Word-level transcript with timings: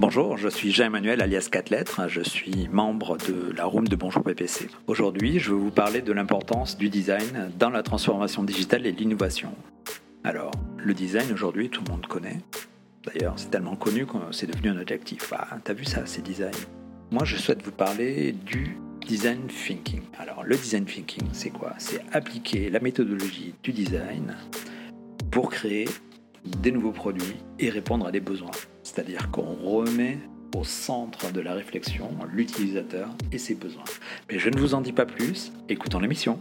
Bonjour, 0.00 0.38
je 0.38 0.48
suis 0.48 0.70
Jean-Emmanuel 0.70 1.20
alias 1.20 1.48
4 1.50 1.70
lettres, 1.70 2.02
je 2.06 2.20
suis 2.20 2.68
membre 2.70 3.16
de 3.16 3.52
la 3.56 3.64
room 3.64 3.88
de 3.88 3.96
Bonjour 3.96 4.22
PPC. 4.22 4.68
Aujourd'hui, 4.86 5.40
je 5.40 5.50
vais 5.50 5.58
vous 5.58 5.72
parler 5.72 6.02
de 6.02 6.12
l'importance 6.12 6.78
du 6.78 6.88
design 6.88 7.50
dans 7.58 7.68
la 7.68 7.82
transformation 7.82 8.44
digitale 8.44 8.86
et 8.86 8.92
l'innovation. 8.92 9.52
Alors, 10.22 10.52
le 10.76 10.94
design 10.94 11.32
aujourd'hui, 11.32 11.68
tout 11.68 11.82
le 11.84 11.90
monde 11.90 12.06
connaît. 12.06 12.38
D'ailleurs, 13.04 13.32
c'est 13.34 13.50
tellement 13.50 13.74
connu 13.74 14.06
que 14.06 14.12
c'est 14.30 14.46
devenu 14.46 14.68
un 14.68 14.80
objectif. 14.80 15.32
Ah, 15.36 15.58
t'as 15.64 15.72
vu 15.72 15.84
ça, 15.84 16.02
c'est 16.06 16.22
design. 16.22 16.54
Moi, 17.10 17.24
je 17.24 17.36
souhaite 17.36 17.64
vous 17.64 17.72
parler 17.72 18.30
du 18.30 18.76
design 19.04 19.48
thinking. 19.48 20.02
Alors, 20.16 20.44
le 20.44 20.54
design 20.54 20.84
thinking, 20.84 21.26
c'est 21.32 21.50
quoi? 21.50 21.74
C'est 21.78 22.02
appliquer 22.12 22.70
la 22.70 22.78
méthodologie 22.78 23.52
du 23.64 23.72
design 23.72 24.36
pour 25.32 25.50
créer 25.50 25.88
des 26.44 26.72
nouveaux 26.72 26.92
produits 26.92 27.36
et 27.58 27.70
répondre 27.70 28.06
à 28.06 28.12
des 28.12 28.20
besoins. 28.20 28.50
C'est-à-dire 28.82 29.30
qu'on 29.30 29.54
remet 29.54 30.18
au 30.56 30.64
centre 30.64 31.30
de 31.32 31.40
la 31.40 31.54
réflexion 31.54 32.10
l'utilisateur 32.32 33.08
et 33.32 33.38
ses 33.38 33.54
besoins. 33.54 33.84
Mais 34.30 34.38
je 34.38 34.48
ne 34.48 34.58
vous 34.58 34.74
en 34.74 34.80
dis 34.80 34.92
pas 34.92 35.06
plus, 35.06 35.52
écoutons 35.68 36.00
l'émission. 36.00 36.40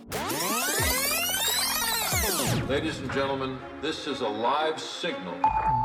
Ladies 2.69 2.99
and 3.01 3.13
gentlemen, 3.13 3.55
this 3.81 4.07
is 4.07 4.21
a 4.21 4.29
live 4.29 4.77
signal. 4.77 5.35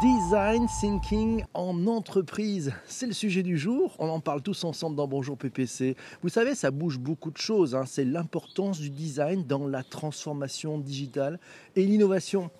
Design 0.01 0.67
thinking 0.81 1.45
en 1.55 1.87
entreprise, 1.87 2.73
c'est 2.87 3.07
le 3.07 3.13
sujet 3.13 3.45
du 3.45 3.57
jour. 3.57 3.95
On 4.01 4.09
en 4.09 4.19
parle 4.19 4.43
tous 4.43 4.65
ensemble 4.65 4.97
dans 4.97 5.07
Bonjour 5.07 5.39
PPC. 5.39 5.97
Vous 6.23 6.29
savez, 6.29 6.57
ça 6.57 6.73
bouge 6.73 6.99
beaucoup 6.99 7.31
de 7.31 7.37
choses. 7.39 7.77
hein. 7.77 7.85
C'est 7.87 8.05
l'importance 8.05 8.81
du 8.81 8.91
design 8.91 9.45
dans 9.47 9.69
la 9.69 9.85
transformation 9.85 10.77
digitale 10.79 11.39
et 11.77 11.85
l'innovation. 11.85 12.51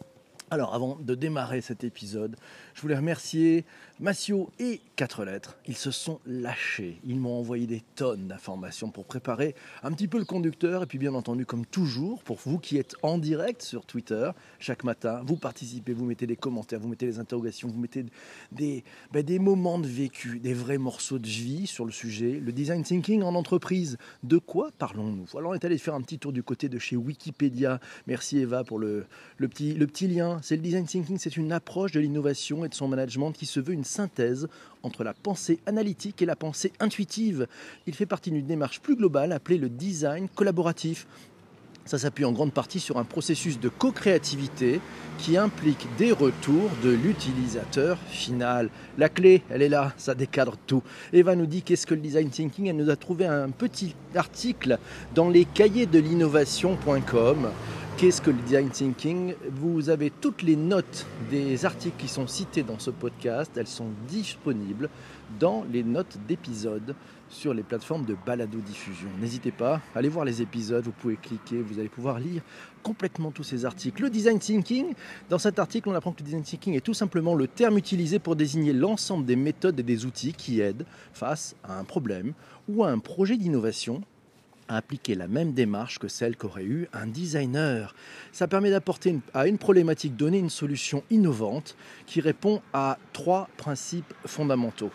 Alors, 0.53 0.75
avant 0.75 0.99
de 1.01 1.15
démarrer 1.15 1.63
cet 1.63 1.83
épisode, 1.83 2.37
je 2.75 2.83
voulais 2.83 2.95
remercier 2.95 3.65
Massio 4.03 4.51
et 4.59 4.81
Quatre 4.97 5.25
Lettres. 5.25 5.57
Ils 5.69 5.77
se 5.77 5.93
sont 5.93 6.19
lâchés. 6.27 6.99
Ils 7.05 7.21
m'ont 7.21 7.39
envoyé 7.39 7.69
des 7.69 7.85
tonnes 7.95 8.27
d'informations 8.27 8.91
pour 8.91 9.05
préparer 9.05 9.55
un 9.85 9.93
petit 9.93 10.09
peu 10.09 10.19
le 10.19 10.25
conducteur. 10.25 10.83
Et 10.83 10.87
puis, 10.87 10.99
bien 10.99 11.15
entendu, 11.15 11.47
comme 11.47 11.65
toujours, 11.65 12.25
pour 12.25 12.39
vous 12.45 12.59
qui 12.59 12.79
êtes 12.79 12.97
en 13.03 13.17
direct 13.17 13.63
sur 13.63 13.87
Twitter, 13.87 14.33
chaque 14.59 14.83
matin, 14.83 15.23
vous 15.25 15.37
participez, 15.37 15.93
vous 15.93 16.05
mettez 16.05 16.27
des 16.27 16.35
commentaires, 16.35 16.81
vous 16.81 16.89
mettez 16.89 17.07
des 17.07 17.21
interrogations, 17.21 17.69
vous 17.69 17.79
mettez 17.79 18.05
des, 18.51 18.83
ben, 19.13 19.23
des 19.23 19.39
moments 19.39 19.79
de 19.79 19.87
vécu, 19.87 20.41
des 20.41 20.53
vrais 20.53 20.79
morceaux 20.79 21.21
de 21.21 21.29
vie 21.29 21.69
sur 21.69 21.85
le 21.85 21.93
sujet. 21.93 22.41
Le 22.45 22.51
design 22.51 22.83
thinking 22.83 23.23
en 23.23 23.37
entreprise. 23.37 23.99
De 24.25 24.39
quoi 24.39 24.71
parlons-nous? 24.79 25.27
Alors, 25.39 25.53
on 25.53 25.55
est 25.55 25.65
allé 25.65 25.79
faire 25.79 25.95
un 25.95 26.03
petit 26.03 26.19
tour 26.19 26.33
du 26.33 26.43
côté 26.43 26.69
de 26.69 26.81
chez 26.81 26.97
Wikipédia. 26.97 27.79
Merci 28.09 28.39
Eva 28.39 28.65
pour 28.65 28.81
le, 28.81 29.07
le 29.37 29.47
petit, 29.47 29.75
le 29.75 29.87
petit 29.87 30.09
lien. 30.09 30.41
C'est 30.43 30.57
le 30.57 30.63
design 30.63 30.87
thinking, 30.87 31.19
c'est 31.19 31.37
une 31.37 31.53
approche 31.53 31.93
de 31.93 32.01
l'innovation 32.01 32.65
et 32.65 32.69
de 32.69 32.75
son 32.75 32.89
management 32.89 33.31
qui 33.31 33.47
se 33.47 33.61
veut 33.61 33.75
une 33.75 33.85
synthèse 33.93 34.49
entre 34.83 35.05
la 35.05 35.15
pensée 35.15 35.61
analytique 35.67 36.23
et 36.23 36.27
la 36.27 36.37
pensée 36.37 36.73
intuitive. 36.81 37.47
Il 37.87 37.95
fait 37.95 38.07
partie 38.07 38.31
d'une 38.31 38.47
démarche 38.47 38.81
plus 38.81 38.97
globale 38.97 39.33
appelée 39.33 39.59
le 39.59 39.69
design 39.69 40.29
collaboratif. 40.29 41.07
Ça 41.85 41.99
s'appuie 41.99 42.25
en 42.25 42.31
grande 42.31 42.53
partie 42.53 42.79
sur 42.79 42.99
un 42.99 43.05
processus 43.05 43.59
de 43.59 43.69
co-créativité 43.69 44.81
qui 45.19 45.37
implique 45.37 45.89
des 45.99 46.13
retours 46.13 46.71
de 46.85 46.91
l'utilisateur 46.91 47.99
final. 48.09 48.71
La 48.99 49.09
clé, 49.09 49.43
elle 49.51 49.63
est 49.63 49.69
là, 49.69 49.93
ça 49.97 50.15
décadre 50.15 50.57
tout. 50.67 50.83
Eva 51.13 51.35
nous 51.35 51.47
dit 51.47 51.63
qu'est-ce 51.63 51.87
que 51.87 51.95
le 51.95 52.01
design 52.01 52.31
thinking 52.31 52.69
Elle 52.69 52.77
nous 52.77 52.91
a 52.91 52.97
trouvé 52.97 53.27
un 53.27 53.51
petit 53.51 53.97
article 54.15 54.79
dans 55.15 55.29
les 55.29 55.45
cahiers 55.45 55.87
de 55.87 55.99
l'innovation.com. 55.99 57.49
Qu'est-ce 58.03 58.21
que 58.21 58.33
le 58.33 58.43
design 58.43 58.69
thinking? 58.69 59.35
Vous 59.53 59.89
avez 59.89 60.11
toutes 60.11 60.43
les 60.43 60.57
notes 60.57 61.07
des 61.31 61.65
articles 61.65 61.95
qui 61.97 62.09
sont 62.09 62.27
cités 62.27 62.65
dans 62.65 62.81
ce 62.81 62.91
podcast. 62.91 63.53
Elles 63.57 63.69
sont 63.69 63.91
disponibles 64.09 64.91
dans 65.39 65.65
les 65.73 65.85
notes 65.85 66.19
d'épisodes 66.27 66.97
sur 67.29 67.55
les 67.55 67.63
plateformes 67.63 68.05
de 68.05 68.17
balado-diffusion. 68.27 69.09
N'hésitez 69.21 69.53
pas, 69.53 69.81
allez 69.95 70.09
voir 70.09 70.25
les 70.25 70.43
épisodes, 70.43 70.85
vous 70.85 70.91
pouvez 70.91 71.15
cliquer, 71.15 71.63
vous 71.63 71.79
allez 71.79 71.89
pouvoir 71.89 72.19
lire 72.19 72.43
complètement 72.83 73.31
tous 73.31 73.45
ces 73.45 73.65
articles. 73.65 74.03
Le 74.03 74.11
design 74.11 74.41
thinking, 74.41 74.95
dans 75.31 75.39
cet 75.39 75.61
article, 75.61 75.89
on 75.89 75.95
apprend 75.95 76.11
que 76.11 76.23
le 76.23 76.25
design 76.25 76.43
thinking 76.43 76.75
est 76.75 76.81
tout 76.81 76.95
simplement 76.95 77.37
le 77.37 77.47
terme 77.47 77.79
utilisé 77.79 78.19
pour 78.19 78.35
désigner 78.35 78.73
l'ensemble 78.73 79.27
des 79.27 79.37
méthodes 79.37 79.79
et 79.79 79.85
des 79.85 80.07
outils 80.07 80.33
qui 80.33 80.61
aident 80.61 80.87
face 81.13 81.55
à 81.63 81.79
un 81.79 81.85
problème 81.85 82.33
ou 82.69 82.83
à 82.83 82.91
un 82.91 82.99
projet 82.99 83.37
d'innovation 83.37 84.03
à 84.69 84.77
appliquer 84.77 85.15
la 85.15 85.29
même 85.29 85.53
démarche 85.53 85.99
que 85.99 86.09
celle 86.09 86.37
qu'aurait 86.37 86.65
eu 86.65 86.89
un 86.93 87.07
designer. 87.07 87.95
Ça 88.33 88.49
permet 88.49 88.71
d'apporter 88.71 89.19
à 89.35 89.47
une 89.47 89.59
problématique 89.59 90.17
donnée 90.17 90.39
une 90.39 90.51
solution 90.51 91.03
innovante 91.11 91.77
qui 92.07 92.21
répond 92.21 92.63
à 92.73 92.99
trois 93.13 93.49
principes 93.57 94.15
fondamentaux. 94.27 94.91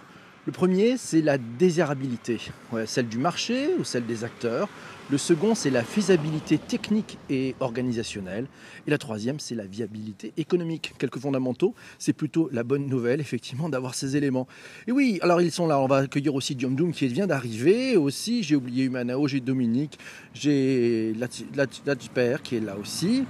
Le 0.46 0.52
premier, 0.52 0.98
c'est 0.98 1.22
la 1.22 1.38
désirabilité, 1.38 2.40
celle 2.86 3.10
du 3.10 3.18
marché 3.18 3.70
ou 3.78 3.84
celle 3.84 4.06
des 4.06 4.24
acteurs. 4.24 4.70
Le 5.10 5.18
second, 5.18 5.56
c'est 5.56 5.70
la 5.70 5.84
faisabilité 5.84 6.58
technique 6.58 7.18
et 7.30 7.56
organisationnelle. 7.62 8.46
Et 8.88 8.92
la 8.92 8.98
troisième, 8.98 9.40
c'est 9.40 9.56
la 9.56 9.66
viabilité 9.66 10.34
économique. 10.36 10.94
Quelques 10.98 11.20
fondamentaux, 11.20 11.74
c'est 11.98 12.12
plutôt 12.12 12.50
la 12.52 12.64
bonne 12.64 12.88
nouvelle, 12.88 13.22
effectivement, 13.22 13.70
d'avoir 13.70 13.96
ces 13.96 14.18
éléments. 14.18 14.48
Et 14.86 14.92
oui, 14.92 15.20
alors 15.22 15.40
ils 15.40 15.52
sont 15.52 15.66
là. 15.66 15.80
On 15.80 15.88
va 15.88 15.98
accueillir 15.98 16.36
aussi 16.36 16.56
Diom 16.56 16.76
Doom 16.76 16.92
qui 16.92 17.08
vient 17.08 17.28
d'arriver. 17.28 17.96
Aussi, 17.96 18.44
j'ai 18.44 18.58
oublié 18.58 18.84
Humanao, 18.84 19.30
j'ai 19.30 19.40
Dominique, 19.40 19.98
j'ai 20.34 21.14
Latper 21.56 22.38
qui 22.44 22.58
est 22.58 22.60
là 22.60 22.76
aussi. 22.78 23.24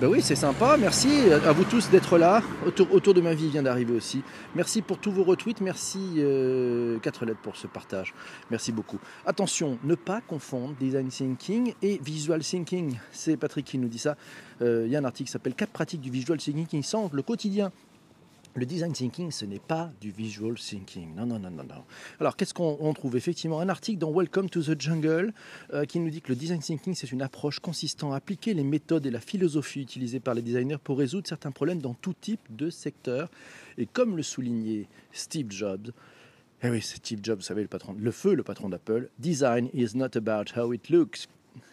Ben 0.00 0.08
oui, 0.08 0.22
c'est 0.22 0.34
sympa. 0.34 0.78
Merci 0.78 1.10
à 1.46 1.52
vous 1.52 1.64
tous 1.64 1.90
d'être 1.90 2.16
là. 2.16 2.42
Autour, 2.66 2.90
autour 2.94 3.12
de 3.12 3.20
ma 3.20 3.34
vie 3.34 3.50
vient 3.50 3.62
d'arriver 3.62 3.92
aussi. 3.92 4.22
Merci 4.54 4.80
pour 4.80 4.96
tous 4.96 5.12
vos 5.12 5.24
retweets. 5.24 5.60
Merci 5.60 6.14
euh, 6.16 6.98
4 7.00 7.26
lettres 7.26 7.40
pour 7.42 7.56
ce 7.56 7.66
partage. 7.66 8.14
Merci 8.50 8.72
beaucoup. 8.72 8.98
Attention, 9.26 9.78
ne 9.84 9.94
pas 9.94 10.22
confondre 10.22 10.74
design 10.80 11.10
thinking 11.20 11.74
et 11.82 12.00
visual 12.02 12.42
thinking. 12.42 12.98
C'est 13.12 13.36
Patrick 13.36 13.66
qui 13.66 13.76
nous 13.76 13.88
dit 13.88 13.98
ça. 13.98 14.16
Euh, 14.62 14.84
Il 14.86 14.92
y 14.92 14.96
a 14.96 15.00
un 15.00 15.04
article 15.04 15.26
qui 15.26 15.32
s'appelle 15.32 15.54
4 15.54 15.70
pratiques 15.70 16.00
du 16.00 16.10
visual 16.10 16.38
thinking 16.38 16.66
qui 16.66 16.80
le 17.12 17.22
quotidien. 17.22 17.70
Le 18.54 18.66
design 18.66 18.92
thinking, 18.92 19.30
ce 19.30 19.44
n'est 19.44 19.60
pas 19.60 19.92
du 20.00 20.10
visual 20.10 20.54
thinking. 20.54 21.14
Non, 21.14 21.24
non, 21.24 21.38
non, 21.38 21.50
non, 21.50 21.62
non. 21.62 21.84
Alors, 22.18 22.36
qu'est-ce 22.36 22.52
qu'on 22.52 22.78
on 22.80 22.92
trouve 22.94 23.16
Effectivement, 23.16 23.60
un 23.60 23.68
article 23.68 23.98
dans 23.98 24.10
Welcome 24.10 24.50
to 24.50 24.62
the 24.62 24.80
Jungle 24.80 25.32
euh, 25.72 25.84
qui 25.84 26.00
nous 26.00 26.10
dit 26.10 26.20
que 26.20 26.30
le 26.30 26.36
design 26.36 26.58
thinking, 26.58 26.94
c'est 26.94 27.12
une 27.12 27.22
approche 27.22 27.60
consistant 27.60 28.12
à 28.12 28.16
appliquer 28.16 28.54
les 28.54 28.64
méthodes 28.64 29.06
et 29.06 29.10
la 29.10 29.20
philosophie 29.20 29.82
utilisées 29.82 30.18
par 30.18 30.34
les 30.34 30.42
designers 30.42 30.78
pour 30.82 30.98
résoudre 30.98 31.28
certains 31.28 31.52
problèmes 31.52 31.80
dans 31.80 31.94
tout 31.94 32.14
type 32.18 32.40
de 32.48 32.70
secteur. 32.70 33.30
Et 33.78 33.86
comme 33.86 34.16
le 34.16 34.24
soulignait 34.24 34.88
Steve 35.12 35.52
Jobs, 35.52 35.92
eh 36.62 36.68
oui, 36.68 36.82
c'est 36.82 36.96
Steve 36.96 37.20
Jobs, 37.22 37.38
vous 37.38 37.44
savez, 37.44 37.62
le 37.62 37.68
patron, 37.68 37.96
le 37.98 38.10
feu, 38.10 38.34
le 38.34 38.42
patron 38.42 38.68
d'Apple. 38.68 39.08
Design 39.18 39.70
is 39.72 39.96
not 39.96 40.10
about 40.14 40.44
how 40.54 40.74
it 40.74 40.90
looks, 40.90 41.26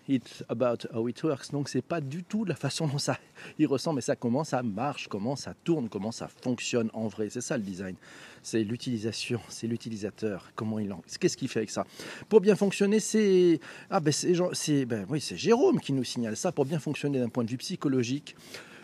it's 0.08 0.46
about 0.48 0.88
how 0.94 1.10
it 1.10 1.22
works. 1.24 1.52
Donc, 1.52 1.68
c'est 1.68 1.82
pas 1.82 2.00
du 2.00 2.24
tout 2.24 2.46
la 2.46 2.56
façon 2.56 2.88
dont 2.88 2.98
ça 2.98 3.20
il 3.60 3.68
ressemble, 3.68 3.98
mais 3.98 4.02
ça 4.02 4.16
comment 4.16 4.46
ça 4.46 4.64
marche, 4.64 5.10
comment 5.10 5.36
ça 5.36 5.54
tourne, 5.66 5.90
comment 5.90 6.14
ça 6.14 6.30
fonctionne 6.42 6.90
en 6.94 7.08
vrai. 7.08 7.30
C'est 7.30 7.42
ça 7.42 7.58
le 7.58 7.64
design. 7.64 7.96
C'est 8.42 8.64
l'utilisation, 8.64 9.42
c'est 9.50 9.68
l'utilisateur, 9.68 10.52
comment 10.56 10.80
il 10.80 10.94
en, 10.94 11.02
qu'est-ce 11.20 11.36
qu'il 11.36 11.50
fait 11.50 11.60
avec 11.60 11.70
ça. 11.70 11.86
Pour 12.30 12.40
bien 12.40 12.56
fonctionner, 12.56 13.02
c'est 13.02 13.60
ah 13.90 14.00
ben 14.00 14.14
c'est 14.14 14.86
ben 14.86 15.06
oui, 15.10 15.20
c'est 15.20 15.38
Jérôme 15.38 15.82
qui 15.82 15.92
nous 15.92 16.06
signale 16.06 16.38
ça. 16.38 16.54
Pour 16.54 16.66
bien 16.66 16.80
fonctionner 16.80 17.20
d'un 17.20 17.30
point 17.30 17.44
de 17.44 17.50
vue 17.50 17.58
psychologique. 17.58 18.36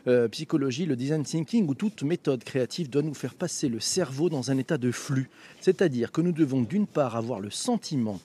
Euh, 0.08 0.28
psychologie, 0.28 0.86
le 0.86 0.96
design 0.96 1.24
thinking 1.24 1.68
ou 1.68 1.75
toute 1.75 2.03
méthode 2.03 2.44
créative 2.44 2.90
doit 2.90 3.02
nous 3.02 3.14
faire 3.14 3.34
passer 3.34 3.69
le 3.69 3.80
cerveau 3.80 4.30
dans 4.30 4.52
un 4.52 4.58
état 4.58 4.78
de 4.78 4.91
flux. 4.91 5.30
C'est-à-dire 5.62 6.12
que 6.12 6.22
nous 6.22 6.34
devons 6.34 6.62
d'une 6.62 6.88
part 6.88 7.16
avoir 7.16 7.40
le 7.40 7.50
sentiment 7.50 8.19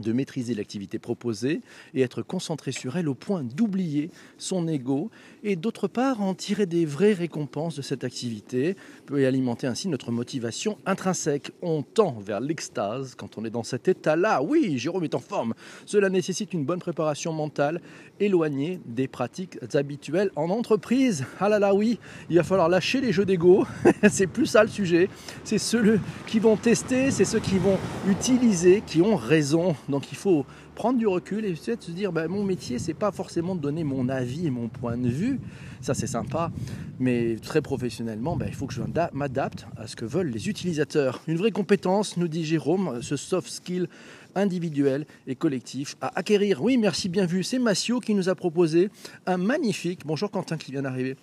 de 0.00 0.12
maîtriser 0.12 0.54
l'activité 0.54 0.98
proposée 0.98 1.60
et 1.94 2.02
être 2.02 2.22
concentré 2.22 2.72
sur 2.72 2.96
elle 2.96 3.08
au 3.08 3.14
point 3.14 3.42
d'oublier 3.42 4.10
son 4.38 4.66
ego 4.68 5.10
et 5.42 5.56
d'autre 5.56 5.88
part 5.88 6.20
en 6.20 6.34
tirer 6.34 6.66
des 6.66 6.86
vraies 6.86 7.12
récompenses 7.12 7.76
de 7.76 7.82
cette 7.82 8.04
activité 8.04 8.76
peut 9.06 9.26
alimenter 9.26 9.66
ainsi 9.66 9.88
notre 9.88 10.10
motivation 10.10 10.78
intrinsèque. 10.86 11.52
On 11.62 11.82
tend 11.82 12.18
vers 12.20 12.40
l'extase 12.40 13.14
quand 13.14 13.38
on 13.38 13.44
est 13.44 13.50
dans 13.50 13.62
cet 13.62 13.88
état-là. 13.88 14.42
Oui, 14.42 14.78
Jérôme 14.78 15.04
est 15.04 15.14
en 15.14 15.20
forme. 15.20 15.54
Cela 15.86 16.08
nécessite 16.08 16.52
une 16.52 16.64
bonne 16.64 16.78
préparation 16.78 17.32
mentale 17.32 17.80
éloignée 18.20 18.80
des 18.86 19.08
pratiques 19.08 19.58
habituelles 19.74 20.30
en 20.36 20.50
entreprise. 20.50 21.24
Ah 21.40 21.48
là 21.48 21.58
là, 21.58 21.74
oui, 21.74 21.98
il 22.30 22.36
va 22.36 22.42
falloir 22.42 22.68
lâcher 22.68 23.00
les 23.00 23.12
jeux 23.12 23.24
d'ego. 23.24 23.66
c'est 24.10 24.26
plus 24.26 24.46
ça 24.46 24.62
le 24.62 24.70
sujet. 24.70 25.08
C'est 25.44 25.58
ceux 25.58 26.00
qui 26.26 26.38
vont 26.38 26.56
tester, 26.56 27.10
c'est 27.10 27.24
ceux 27.24 27.40
qui 27.40 27.58
vont 27.58 27.78
utiliser, 28.08 28.82
qui 28.86 29.02
ont 29.02 29.16
raison. 29.16 29.76
Donc 29.88 30.10
il 30.10 30.16
faut 30.16 30.46
prendre 30.74 30.98
du 30.98 31.06
recul 31.06 31.44
et 31.44 31.54
se 31.54 31.90
dire 31.90 32.12
ben, 32.12 32.28
mon 32.28 32.44
métier 32.44 32.78
c'est 32.78 32.94
pas 32.94 33.12
forcément 33.12 33.54
de 33.54 33.60
donner 33.60 33.84
mon 33.84 34.08
avis 34.08 34.46
et 34.46 34.50
mon 34.50 34.68
point 34.68 34.96
de 34.96 35.08
vue. 35.08 35.40
Ça 35.80 35.94
c'est 35.94 36.06
sympa. 36.06 36.50
Mais 36.98 37.36
très 37.36 37.62
professionnellement 37.62 38.36
ben, 38.36 38.46
il 38.48 38.54
faut 38.54 38.66
que 38.66 38.74
je 38.74 38.82
m'adapte 39.12 39.66
à 39.76 39.86
ce 39.86 39.96
que 39.96 40.04
veulent 40.04 40.30
les 40.30 40.48
utilisateurs. 40.48 41.20
Une 41.26 41.36
vraie 41.36 41.50
compétence 41.50 42.16
nous 42.16 42.28
dit 42.28 42.44
Jérôme 42.44 43.02
ce 43.02 43.16
soft 43.16 43.48
skill 43.48 43.88
individuel 44.34 45.06
et 45.26 45.36
collectif 45.36 45.96
à 46.00 46.18
acquérir. 46.18 46.62
Oui 46.62 46.76
merci 46.76 47.08
bien 47.08 47.26
vu. 47.26 47.42
C'est 47.42 47.58
Massio 47.58 48.00
qui 48.00 48.14
nous 48.14 48.28
a 48.28 48.34
proposé 48.34 48.90
un 49.26 49.36
magnifique 49.36 50.00
bonjour 50.04 50.30
Quentin 50.30 50.56
qui 50.56 50.72
vient 50.72 50.82
d'arriver 50.82 51.16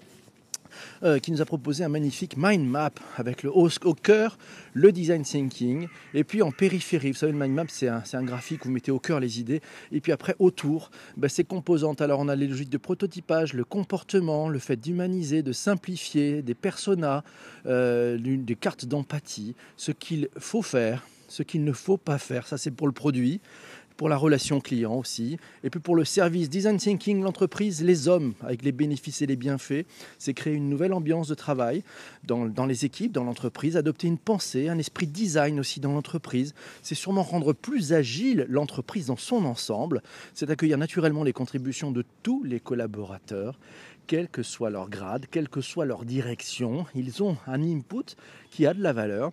euh, 1.04 1.20
qui 1.20 1.32
nous 1.32 1.42
a 1.42 1.46
proposé 1.46 1.84
un 1.84 1.90
magnifique 1.90 2.36
mind 2.38 2.68
map 2.68 2.92
avec 3.18 3.44
le 3.44 3.52
au, 3.52 3.70
au 3.84 3.94
cœur 3.94 4.38
le 4.74 4.92
design 4.92 5.24
thinking 5.24 5.88
et 6.14 6.24
puis 6.24 6.42
en 6.42 6.52
périphérie. 6.52 7.12
Vous 7.12 7.18
savez, 7.18 7.32
le 7.32 7.38
mind 7.38 7.54
map, 7.54 7.64
c'est 7.68 7.88
un, 7.88 8.04
un, 8.14 8.24
graphique 8.24 8.66
où 8.66 8.68
vous 8.68 8.74
mettez 8.74 8.92
au 8.92 9.00
cœur 9.00 9.20
les 9.20 9.40
idées 9.40 9.62
et 9.92 10.02
puis 10.02 10.12
après 10.12 10.36
autour, 10.40 10.92
ben, 11.18 11.28
ces 11.28 11.44
composantes. 11.44 12.02
Alors 12.02 12.20
on 12.20 12.28
a 12.28 12.36
les 12.36 12.48
logiques 12.48 12.70
de 12.70 12.78
prototypage, 12.78 13.54
le 13.54 13.64
comportement, 13.64 14.50
le 14.50 14.60
fait 14.60 14.78
d'humaniser, 14.78 15.44
de 15.44 15.52
simplifier, 15.52 16.42
des 16.42 16.56
personas, 16.56 17.24
euh, 17.66 18.18
des 18.20 18.56
cartes 18.56 18.86
d'empathie, 18.86 19.56
ce 19.78 19.92
qu'il 19.92 20.30
faut 20.38 20.62
faire, 20.62 21.06
ce 21.28 21.44
qu'il 21.44 21.64
ne 21.64 21.72
faut 21.72 21.98
pas 21.98 22.18
faire. 22.18 22.48
Ça, 22.48 22.58
c'est 22.58 22.72
pour 22.72 22.88
le 22.88 22.94
produit 22.94 23.40
pour 24.02 24.10
la 24.10 24.18
relation 24.18 24.60
client 24.62 24.96
aussi, 24.96 25.38
et 25.64 25.70
puis 25.70 25.80
pour 25.80 25.96
le 25.96 26.06
service 26.06 26.50
design 26.50 26.78
thinking, 26.78 27.22
l'entreprise, 27.22 27.84
les 27.84 28.08
hommes, 28.08 28.34
avec 28.42 28.64
les 28.64 28.72
bénéfices 28.72 29.22
et 29.22 29.28
les 29.28 29.36
bienfaits, 29.36 29.86
c'est 30.18 30.34
créer 30.34 30.56
une 30.56 30.70
nouvelle 30.70 30.94
ambiance 30.94 31.28
de 31.28 31.36
travail 31.36 31.84
dans, 32.24 32.66
les 32.66 32.84
équipes, 32.84 33.12
dans 33.12 33.24
l'entreprise, 33.24 33.78
adopter 33.78 34.08
une 34.08 34.18
pensée, 34.18 34.70
un 34.70 34.80
esprit 34.80 35.06
design 35.06 35.60
aussi 35.60 35.80
dans 35.80 35.92
l'entreprise, 35.92 36.56
c'est 36.82 36.96
sûrement 36.96 37.22
rendre 37.22 37.54
plus 37.54 37.94
agile 37.94 38.48
l'entreprise 38.50 39.06
dans 39.06 39.18
son 39.18 39.46
ensemble, 39.46 40.02
c'est 40.34 40.50
accueillir 40.50 40.80
naturellement 40.80 41.24
les 41.24 41.32
contributions 41.32 41.92
de 41.92 42.04
tous 42.24 42.42
les 42.42 42.60
collaborateurs, 42.60 43.60
quel 44.08 44.30
que 44.30 44.42
soit 44.42 44.72
leur 44.72 44.90
grade, 44.90 45.28
quelle 45.30 45.48
que 45.48 45.62
soit 45.62 45.86
leur 45.86 46.06
direction, 46.06 46.88
ils 46.96 47.22
ont 47.22 47.38
un 47.46 47.62
input 47.62 48.16
qui 48.50 48.66
a 48.66 48.74
de 48.74 48.82
la 48.82 48.94
valeur 48.94 49.32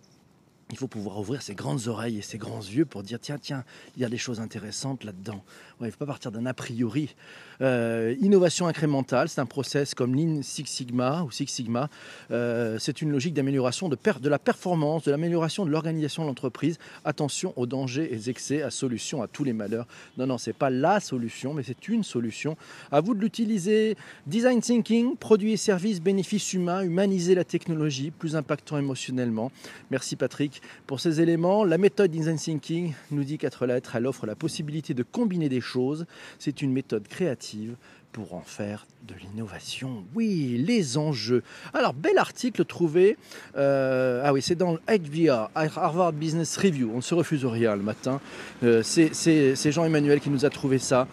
il 0.70 0.76
faut 0.76 0.88
pouvoir 0.88 1.18
ouvrir 1.18 1.40
ses 1.40 1.54
grandes 1.54 1.88
oreilles 1.88 2.18
et 2.18 2.22
ses 2.22 2.36
grands 2.36 2.60
yeux 2.60 2.84
pour 2.84 3.02
dire 3.02 3.18
tiens, 3.20 3.38
tiens, 3.40 3.64
il 3.96 4.02
y 4.02 4.04
a 4.04 4.08
des 4.08 4.18
choses 4.18 4.40
intéressantes 4.40 5.04
là-dedans. 5.04 5.42
Il 5.80 5.86
ne 5.86 5.90
faut 5.90 5.98
pas 5.98 6.06
partir 6.06 6.32
d'un 6.32 6.44
a 6.44 6.54
priori. 6.54 7.14
Euh, 7.60 8.14
innovation 8.20 8.66
incrémentale, 8.66 9.28
c'est 9.28 9.40
un 9.40 9.46
process 9.46 9.94
comme 9.94 10.14
Lean 10.14 10.42
Six 10.42 10.66
Sigma 10.66 11.22
ou 11.22 11.30
Six 11.30 11.46
Sigma. 11.46 11.88
Euh, 12.30 12.78
c'est 12.78 13.00
une 13.00 13.10
logique 13.10 13.32
d'amélioration 13.32 13.88
de, 13.88 13.96
de, 13.96 14.28
la 14.28 14.38
performance, 14.38 15.04
de 15.04 15.10
l'amélioration 15.10 15.64
de 15.64 15.70
l'organisation 15.70 16.24
de 16.24 16.28
l'entreprise. 16.28 16.78
Attention 17.04 17.54
aux 17.56 17.66
dangers 17.66 18.12
et 18.12 18.16
aux 18.16 18.30
excès, 18.30 18.62
à 18.62 18.70
solution 18.70 19.22
à 19.22 19.28
tous 19.28 19.44
les 19.44 19.52
malheurs. 19.52 19.86
Non, 20.18 20.26
non, 20.26 20.36
c'est 20.36 20.52
pas 20.52 20.70
la 20.70 21.00
solution, 21.00 21.54
mais 21.54 21.62
c'est 21.62 21.88
une 21.88 22.04
solution. 22.04 22.56
À 22.92 23.00
vous 23.00 23.14
de 23.14 23.20
l'utiliser. 23.20 23.96
Design 24.26 24.60
thinking, 24.60 25.16
produits 25.16 25.52
et 25.52 25.56
services, 25.56 26.00
bénéfices 26.00 26.52
humains, 26.52 26.82
humaniser 26.82 27.34
la 27.34 27.44
technologie, 27.44 28.10
plus 28.10 28.36
impactant 28.36 28.78
émotionnellement. 28.78 29.50
Merci 29.90 30.16
Patrick 30.16 30.57
pour 30.86 31.00
ces 31.00 31.20
éléments. 31.20 31.64
La 31.64 31.78
méthode 31.78 32.10
design 32.10 32.36
thinking 32.36 32.94
nous 33.10 33.24
dit 33.24 33.38
quatre 33.38 33.66
lettres. 33.66 33.96
Elle 33.96 34.06
offre 34.06 34.26
la 34.26 34.34
possibilité 34.34 34.94
de 34.94 35.02
combiner 35.02 35.48
des 35.48 35.60
choses. 35.60 36.06
C'est 36.38 36.62
une 36.62 36.72
méthode 36.72 37.06
créative 37.08 37.76
pour 38.12 38.34
en 38.34 38.40
faire 38.40 38.86
de 39.06 39.14
l'innovation. 39.14 40.04
Oui, 40.14 40.62
les 40.66 40.98
enjeux. 40.98 41.42
Alors, 41.72 41.94
bel 41.94 42.18
article 42.18 42.64
trouvé. 42.64 43.16
Euh, 43.56 44.22
ah 44.24 44.32
oui, 44.32 44.42
c'est 44.42 44.54
dans 44.54 44.72
le 44.72 44.80
HBR, 44.88 45.50
Harvard 45.54 46.12
Business 46.12 46.56
Review. 46.56 46.90
On 46.92 46.96
ne 46.96 47.02
se 47.02 47.14
refuse 47.14 47.44
rien 47.44 47.76
le 47.76 47.82
matin. 47.82 48.20
Euh, 48.62 48.82
c'est 48.82 49.72
Jean-Emmanuel 49.72 50.20
qui 50.20 50.30
nous 50.30 50.44
a 50.44 50.50
trouvé 50.50 50.78
ça. 50.78 51.06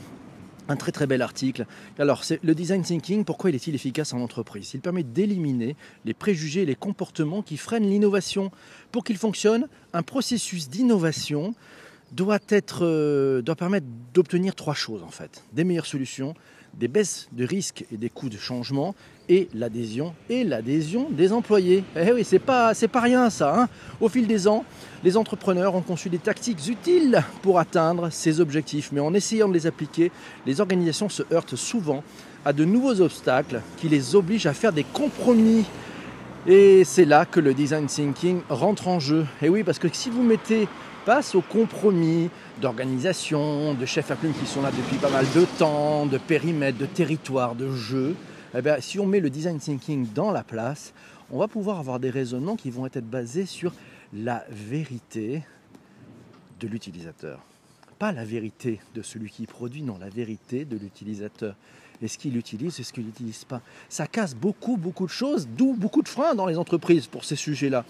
Un 0.67 0.75
très 0.75 0.91
très 0.91 1.05
bel 1.05 1.21
article. 1.21 1.67
Alors, 1.99 2.23
le 2.41 2.55
design 2.55 2.81
thinking, 2.81 3.23
pourquoi 3.23 3.51
il 3.51 3.55
est-il 3.55 3.75
efficace 3.75 4.13
en 4.13 4.21
entreprise? 4.21 4.71
Il 4.73 4.81
permet 4.81 5.03
d'éliminer 5.03 5.75
les 6.05 6.13
préjugés 6.15 6.63
et 6.63 6.65
les 6.65 6.75
comportements 6.75 7.43
qui 7.43 7.57
freinent 7.57 7.87
l'innovation. 7.87 8.51
Pour 8.91 9.03
qu'il 9.03 9.17
fonctionne, 9.17 9.67
un 9.93 10.01
processus 10.01 10.67
d'innovation 10.67 11.53
doit, 12.11 12.39
euh, 12.81 13.41
doit 13.41 13.55
permettre 13.55 13.85
d'obtenir 14.13 14.55
trois 14.55 14.73
choses 14.73 15.03
en 15.03 15.11
fait. 15.11 15.43
Des 15.53 15.63
meilleures 15.63 15.85
solutions, 15.85 16.33
des 16.79 16.87
baisses 16.87 17.27
de 17.31 17.45
risques 17.45 17.85
et 17.91 17.97
des 17.97 18.09
coûts 18.09 18.29
de 18.29 18.37
changement 18.37 18.95
et 19.29 19.47
l'adhésion 19.53 20.13
et 20.29 20.43
l'adhésion 20.43 21.07
des 21.09 21.31
employés. 21.31 21.83
Eh 21.95 22.11
oui, 22.11 22.23
c'est 22.23 22.39
pas 22.39 22.73
c'est 22.73 22.87
pas 22.87 23.01
rien 23.01 23.29
ça. 23.29 23.59
Hein. 23.59 23.69
Au 24.01 24.09
fil 24.09 24.27
des 24.27 24.47
ans, 24.47 24.65
les 25.03 25.17
entrepreneurs 25.17 25.75
ont 25.75 25.81
conçu 25.81 26.09
des 26.09 26.17
tactiques 26.17 26.67
utiles 26.67 27.23
pour 27.41 27.59
atteindre 27.59 28.09
ces 28.11 28.39
objectifs, 28.39 28.91
mais 28.91 28.99
en 28.99 29.13
essayant 29.13 29.47
de 29.47 29.53
les 29.53 29.67
appliquer, 29.67 30.11
les 30.45 30.61
organisations 30.61 31.09
se 31.09 31.23
heurtent 31.31 31.55
souvent 31.55 32.03
à 32.43 32.53
de 32.53 32.65
nouveaux 32.65 33.01
obstacles 33.01 33.61
qui 33.77 33.89
les 33.89 34.15
obligent 34.15 34.45
à 34.45 34.53
faire 34.53 34.73
des 34.73 34.83
compromis. 34.83 35.65
Et 36.47 36.83
c'est 36.83 37.05
là 37.05 37.25
que 37.25 37.39
le 37.39 37.55
design 37.55 37.87
thinking 37.87 38.41
rentre 38.49 38.87
en 38.87 38.99
jeu. 38.99 39.25
Et 39.41 39.49
oui, 39.49 39.63
parce 39.63 39.79
que 39.79 39.87
si 39.91 40.11
vous 40.11 40.21
mettez 40.21 40.67
passe 41.05 41.35
au 41.35 41.41
compromis 41.41 42.29
d'organisation, 42.59 43.75
de 43.75 43.85
chefs 43.85 44.09
à 44.09 44.15
plume 44.15 44.33
qui 44.33 44.47
sont 44.47 44.63
là 44.63 44.71
depuis 44.71 44.97
pas 44.97 45.11
mal 45.11 45.25
de 45.35 45.45
temps, 45.59 46.07
de 46.07 46.17
périmètre, 46.17 46.79
de 46.79 46.87
territoire, 46.87 47.53
de 47.53 47.71
jeu. 47.71 48.15
Eh 48.57 48.61
bien, 48.61 48.77
si 48.81 48.99
on 48.99 49.05
met 49.05 49.19
le 49.19 49.29
design 49.29 49.59
thinking 49.59 50.07
dans 50.13 50.31
la 50.31 50.43
place, 50.43 50.93
on 51.29 51.37
va 51.37 51.47
pouvoir 51.47 51.79
avoir 51.79 51.99
des 51.99 52.09
raisonnements 52.09 52.55
qui 52.55 52.71
vont 52.71 52.87
être 52.87 53.07
basés 53.07 53.45
sur 53.45 53.71
la 54.13 54.45
vérité 54.49 55.43
de 56.59 56.67
l'utilisateur. 56.67 57.39
Pas 57.99 58.11
la 58.11 58.25
vérité 58.25 58.81
de 58.95 59.03
celui 59.03 59.29
qui 59.29 59.45
produit, 59.45 59.83
non, 59.83 59.97
la 59.99 60.09
vérité 60.09 60.65
de 60.65 60.75
l'utilisateur. 60.75 61.55
Est-ce 62.01 62.17
qu'il 62.17 62.35
utilise, 62.35 62.79
est-ce 62.79 62.91
qu'il 62.91 63.05
n'utilise 63.05 63.45
pas 63.45 63.61
Ça 63.89 64.07
casse 64.07 64.35
beaucoup, 64.35 64.75
beaucoup 64.75 65.05
de 65.05 65.11
choses, 65.11 65.47
d'où 65.47 65.73
beaucoup 65.73 66.01
de 66.01 66.09
freins 66.09 66.33
dans 66.33 66.47
les 66.47 66.57
entreprises 66.57 67.07
pour 67.07 67.23
ces 67.23 67.35
sujets-là 67.35 67.85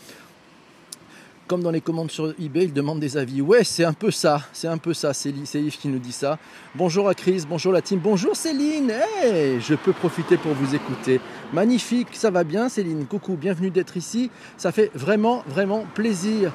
comme 1.48 1.62
dans 1.62 1.72
les 1.72 1.82
commandes 1.82 2.12
sur 2.12 2.34
eBay, 2.40 2.66
ils 2.66 2.74
demandent 2.74 3.00
des 3.00 3.18
avis. 3.18 3.42
Ouais, 3.42 3.64
c'est 3.64 3.84
un 3.84 3.94
peu 3.94 4.12
ça, 4.12 4.42
c'est 4.52 4.68
un 4.68 4.78
peu 4.78 4.94
ça. 4.94 5.14
C'est 5.14 5.30
Yves 5.30 5.78
qui 5.78 5.88
nous 5.88 6.00
dit 6.00 6.12
ça. 6.12 6.40
Bonjour 6.74 7.08
à 7.08 7.14
Chris, 7.14 7.44
bonjour 7.48 7.72
la 7.72 7.82
team, 7.82 8.00
bonjour 8.00 8.36
Céline. 8.36 8.92
Hey, 9.22 9.60
je 9.62 9.76
peux 9.76 9.94
profiter 9.94 10.38
pour 10.38 10.54
vous 10.54 10.74
écouter. 10.76 11.20
Magnifique, 11.54 12.10
ça 12.14 12.32
va 12.32 12.44
bien 12.44 12.70
Céline? 12.70 13.06
Coucou, 13.06 13.36
bienvenue 13.36 13.70
d'être 13.70 13.96
ici. 13.98 14.32
Ça 14.58 14.72
fait 14.72 14.92
vraiment, 14.96 15.44
vraiment 15.48 15.86
plaisir. 15.94 16.52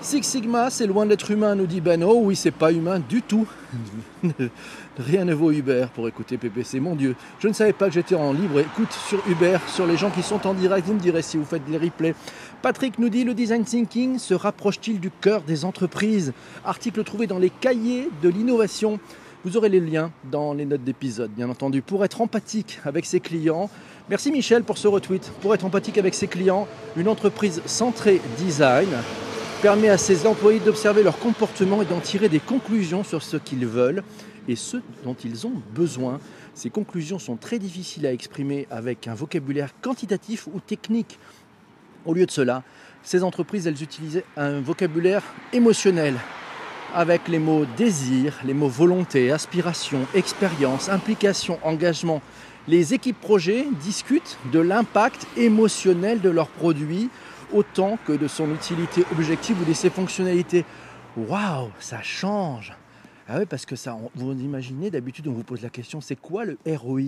Six 0.00 0.22
Sigma, 0.22 0.70
c'est 0.70 0.86
loin 0.86 1.06
d'être 1.06 1.28
humain, 1.32 1.56
nous 1.56 1.66
dit 1.66 1.80
Ben. 1.80 2.04
Oh 2.04 2.20
oui, 2.22 2.36
c'est 2.36 2.52
pas 2.52 2.70
humain 2.70 3.00
du 3.00 3.20
tout. 3.20 3.48
Rien 4.98 5.24
ne 5.24 5.34
vaut 5.34 5.50
Uber 5.50 5.86
pour 5.92 6.06
écouter 6.06 6.38
PPC. 6.38 6.78
Mon 6.78 6.94
Dieu, 6.94 7.16
je 7.40 7.48
ne 7.48 7.52
savais 7.52 7.72
pas 7.72 7.86
que 7.86 7.94
j'étais 7.94 8.14
en 8.14 8.32
libre 8.32 8.60
écoute 8.60 8.92
sur 8.92 9.20
Uber, 9.28 9.58
sur 9.66 9.86
les 9.86 9.96
gens 9.96 10.10
qui 10.10 10.22
sont 10.22 10.46
en 10.46 10.54
direct. 10.54 10.86
Vous 10.86 10.94
me 10.94 11.00
direz 11.00 11.22
si 11.22 11.36
vous 11.36 11.44
faites 11.44 11.64
des 11.64 11.78
replays. 11.78 12.14
Patrick 12.60 12.98
nous 12.98 13.08
dit 13.08 13.22
le 13.22 13.34
design 13.34 13.64
thinking 13.64 14.18
se 14.18 14.34
rapproche-t-il 14.34 14.98
du 14.98 15.12
cœur 15.12 15.42
des 15.42 15.64
entreprises? 15.64 16.32
Article 16.64 17.04
trouvé 17.04 17.28
dans 17.28 17.38
les 17.38 17.50
cahiers 17.50 18.08
de 18.20 18.28
l'innovation. 18.28 18.98
Vous 19.44 19.56
aurez 19.56 19.68
les 19.68 19.78
liens 19.78 20.10
dans 20.32 20.54
les 20.54 20.64
notes 20.64 20.82
d'épisode, 20.82 21.30
bien 21.30 21.48
entendu, 21.48 21.82
pour 21.82 22.04
être 22.04 22.20
empathique 22.20 22.80
avec 22.84 23.06
ses 23.06 23.20
clients. 23.20 23.70
Merci 24.10 24.32
Michel 24.32 24.64
pour 24.64 24.76
ce 24.76 24.88
retweet. 24.88 25.30
Pour 25.40 25.54
être 25.54 25.64
empathique 25.64 25.98
avec 25.98 26.14
ses 26.14 26.26
clients, 26.26 26.66
une 26.96 27.06
entreprise 27.06 27.62
centrée 27.64 28.20
design 28.38 28.88
permet 29.62 29.88
à 29.88 29.96
ses 29.96 30.26
employés 30.26 30.58
d'observer 30.58 31.04
leur 31.04 31.20
comportement 31.20 31.80
et 31.80 31.84
d'en 31.84 32.00
tirer 32.00 32.28
des 32.28 32.40
conclusions 32.40 33.04
sur 33.04 33.22
ce 33.22 33.36
qu'ils 33.36 33.66
veulent 33.66 34.02
et 34.48 34.56
ce 34.56 34.78
dont 35.04 35.16
ils 35.24 35.46
ont 35.46 35.62
besoin. 35.74 36.18
Ces 36.54 36.70
conclusions 36.70 37.20
sont 37.20 37.36
très 37.36 37.60
difficiles 37.60 38.04
à 38.04 38.12
exprimer 38.12 38.66
avec 38.68 39.06
un 39.06 39.14
vocabulaire 39.14 39.72
quantitatif 39.80 40.48
ou 40.52 40.58
technique. 40.58 41.20
Au 42.06 42.14
lieu 42.14 42.26
de 42.26 42.30
cela, 42.30 42.62
ces 43.02 43.22
entreprises, 43.22 43.66
elles 43.66 43.82
utilisaient 43.82 44.24
un 44.36 44.60
vocabulaire 44.60 45.22
émotionnel 45.52 46.14
avec 46.94 47.28
les 47.28 47.38
mots 47.38 47.66
désir, 47.76 48.38
les 48.44 48.54
mots 48.54 48.68
volonté, 48.68 49.30
aspiration, 49.30 50.00
expérience, 50.14 50.88
implication, 50.88 51.58
engagement. 51.62 52.22
Les 52.66 52.94
équipes 52.94 53.20
projets 53.20 53.66
discutent 53.82 54.38
de 54.52 54.58
l'impact 54.58 55.26
émotionnel 55.36 56.20
de 56.20 56.30
leurs 56.30 56.48
produits 56.48 57.10
autant 57.52 57.98
que 58.06 58.12
de 58.12 58.28
son 58.28 58.52
utilité 58.52 59.04
objective 59.12 59.60
ou 59.60 59.64
de 59.64 59.72
ses 59.72 59.90
fonctionnalités. 59.90 60.64
Waouh, 61.16 61.70
ça 61.78 62.02
change 62.02 62.72
ah 63.30 63.38
oui, 63.38 63.44
parce 63.44 63.66
que 63.66 63.76
ça, 63.76 63.94
vous 64.14 64.32
imaginez, 64.32 64.90
d'habitude 64.90 65.28
on 65.28 65.32
vous 65.32 65.42
pose 65.42 65.60
la 65.60 65.68
question, 65.68 66.00
c'est 66.00 66.16
quoi 66.16 66.46
le 66.46 66.56
ROI 66.66 67.02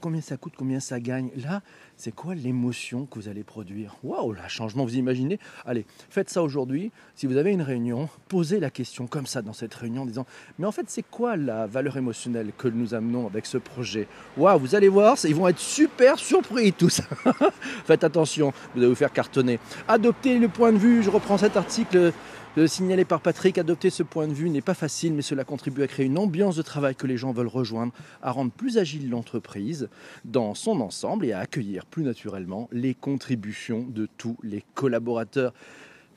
Combien 0.00 0.20
ça 0.20 0.36
coûte 0.36 0.52
Combien 0.56 0.78
ça 0.78 1.00
gagne? 1.00 1.30
Là, 1.36 1.62
c'est 1.96 2.14
quoi 2.14 2.36
l'émotion 2.36 3.06
que 3.06 3.18
vous 3.18 3.28
allez 3.28 3.42
produire? 3.42 3.96
Waouh, 4.04 4.34
le 4.34 4.38
changement, 4.46 4.84
vous 4.84 4.94
imaginez? 4.94 5.40
Allez, 5.66 5.84
faites 6.10 6.30
ça 6.30 6.44
aujourd'hui. 6.44 6.92
Si 7.16 7.26
vous 7.26 7.36
avez 7.36 7.50
une 7.50 7.62
réunion, 7.62 8.08
posez 8.28 8.60
la 8.60 8.70
question 8.70 9.08
comme 9.08 9.26
ça 9.26 9.42
dans 9.42 9.52
cette 9.52 9.74
réunion 9.74 10.02
en 10.02 10.06
disant, 10.06 10.26
mais 10.60 10.66
en 10.66 10.72
fait, 10.72 10.84
c'est 10.86 11.02
quoi 11.02 11.36
la 11.36 11.66
valeur 11.66 11.96
émotionnelle 11.96 12.52
que 12.56 12.68
nous 12.68 12.94
amenons 12.94 13.26
avec 13.26 13.44
ce 13.44 13.58
projet? 13.58 14.06
Waouh, 14.36 14.60
vous 14.60 14.76
allez 14.76 14.88
voir, 14.88 15.16
ils 15.24 15.34
vont 15.34 15.48
être 15.48 15.58
super 15.58 16.20
surpris 16.20 16.72
tous. 16.72 17.00
Faites 17.84 18.04
attention, 18.04 18.52
vous 18.74 18.80
allez 18.80 18.88
vous 18.88 18.94
faire 18.94 19.12
cartonner. 19.12 19.58
Adoptez 19.88 20.38
le 20.38 20.46
point 20.48 20.72
de 20.72 20.78
vue, 20.78 21.02
je 21.02 21.10
reprends 21.10 21.38
cet 21.38 21.56
article 21.56 22.12
le 22.56 22.68
signaler 22.68 23.04
par 23.04 23.20
Patrick, 23.20 23.58
adopter 23.58 23.90
ce 23.90 24.04
point 24.04 24.28
de 24.28 24.32
vue 24.32 24.48
n'est 24.48 24.60
pas 24.60 24.74
facile, 24.74 25.12
mais 25.12 25.22
cela 25.22 25.42
contribue 25.42 25.82
à 25.82 25.88
créer 25.88 26.06
une 26.06 26.18
ambiance 26.18 26.54
de 26.54 26.62
travail 26.62 26.94
que 26.94 27.08
les 27.08 27.16
gens 27.16 27.32
veulent 27.32 27.48
rejoindre, 27.48 27.92
à 28.22 28.30
rendre 28.30 28.52
plus 28.52 28.78
agile 28.78 29.10
l'entreprise 29.10 29.88
dans 30.24 30.54
son 30.54 30.80
ensemble 30.80 31.26
et 31.26 31.32
à 31.32 31.40
accueillir 31.40 31.84
plus 31.84 32.04
naturellement 32.04 32.68
les 32.70 32.94
contributions 32.94 33.84
de 33.88 34.08
tous 34.18 34.36
les 34.44 34.62
collaborateurs. 34.74 35.52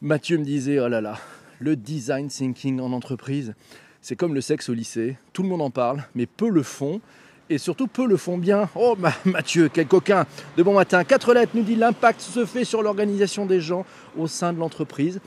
Mathieu 0.01 0.37
me 0.37 0.43
disait, 0.43 0.79
oh 0.79 0.87
là 0.87 1.01
là, 1.01 1.17
le 1.57 1.75
design 1.75 2.27
thinking 2.27 2.79
en 2.81 2.93
entreprise, 2.93 3.55
c'est 4.01 4.15
comme 4.15 4.35
le 4.35 4.41
sexe 4.41 4.69
au 4.69 4.75
lycée, 4.75 5.17
tout 5.33 5.41
le 5.41 5.49
monde 5.49 5.63
en 5.63 5.71
parle, 5.71 6.03
mais 6.13 6.27
peu 6.27 6.49
le 6.49 6.61
font. 6.61 7.01
et 7.49 7.57
surtout 7.57 7.87
peu 7.87 8.05
le 8.05 8.17
font 8.17 8.37
bien. 8.37 8.69
Oh 8.75 8.95
Mathieu, 9.25 9.69
quel 9.73 9.87
coquin 9.87 10.27
De 10.55 10.63
bon 10.63 10.73
matin, 10.73 11.03
quatre 11.03 11.33
lettres 11.33 11.53
nous 11.55 11.63
dit 11.63 11.75
l'impact 11.75 12.21
se 12.21 12.45
fait 12.45 12.65
sur 12.65 12.83
l'organisation 12.83 13.45
des 13.45 13.61
gens 13.61 13.85
au 14.17 14.27
sein 14.27 14.53
de 14.53 14.59
l'entreprise. 14.59 15.19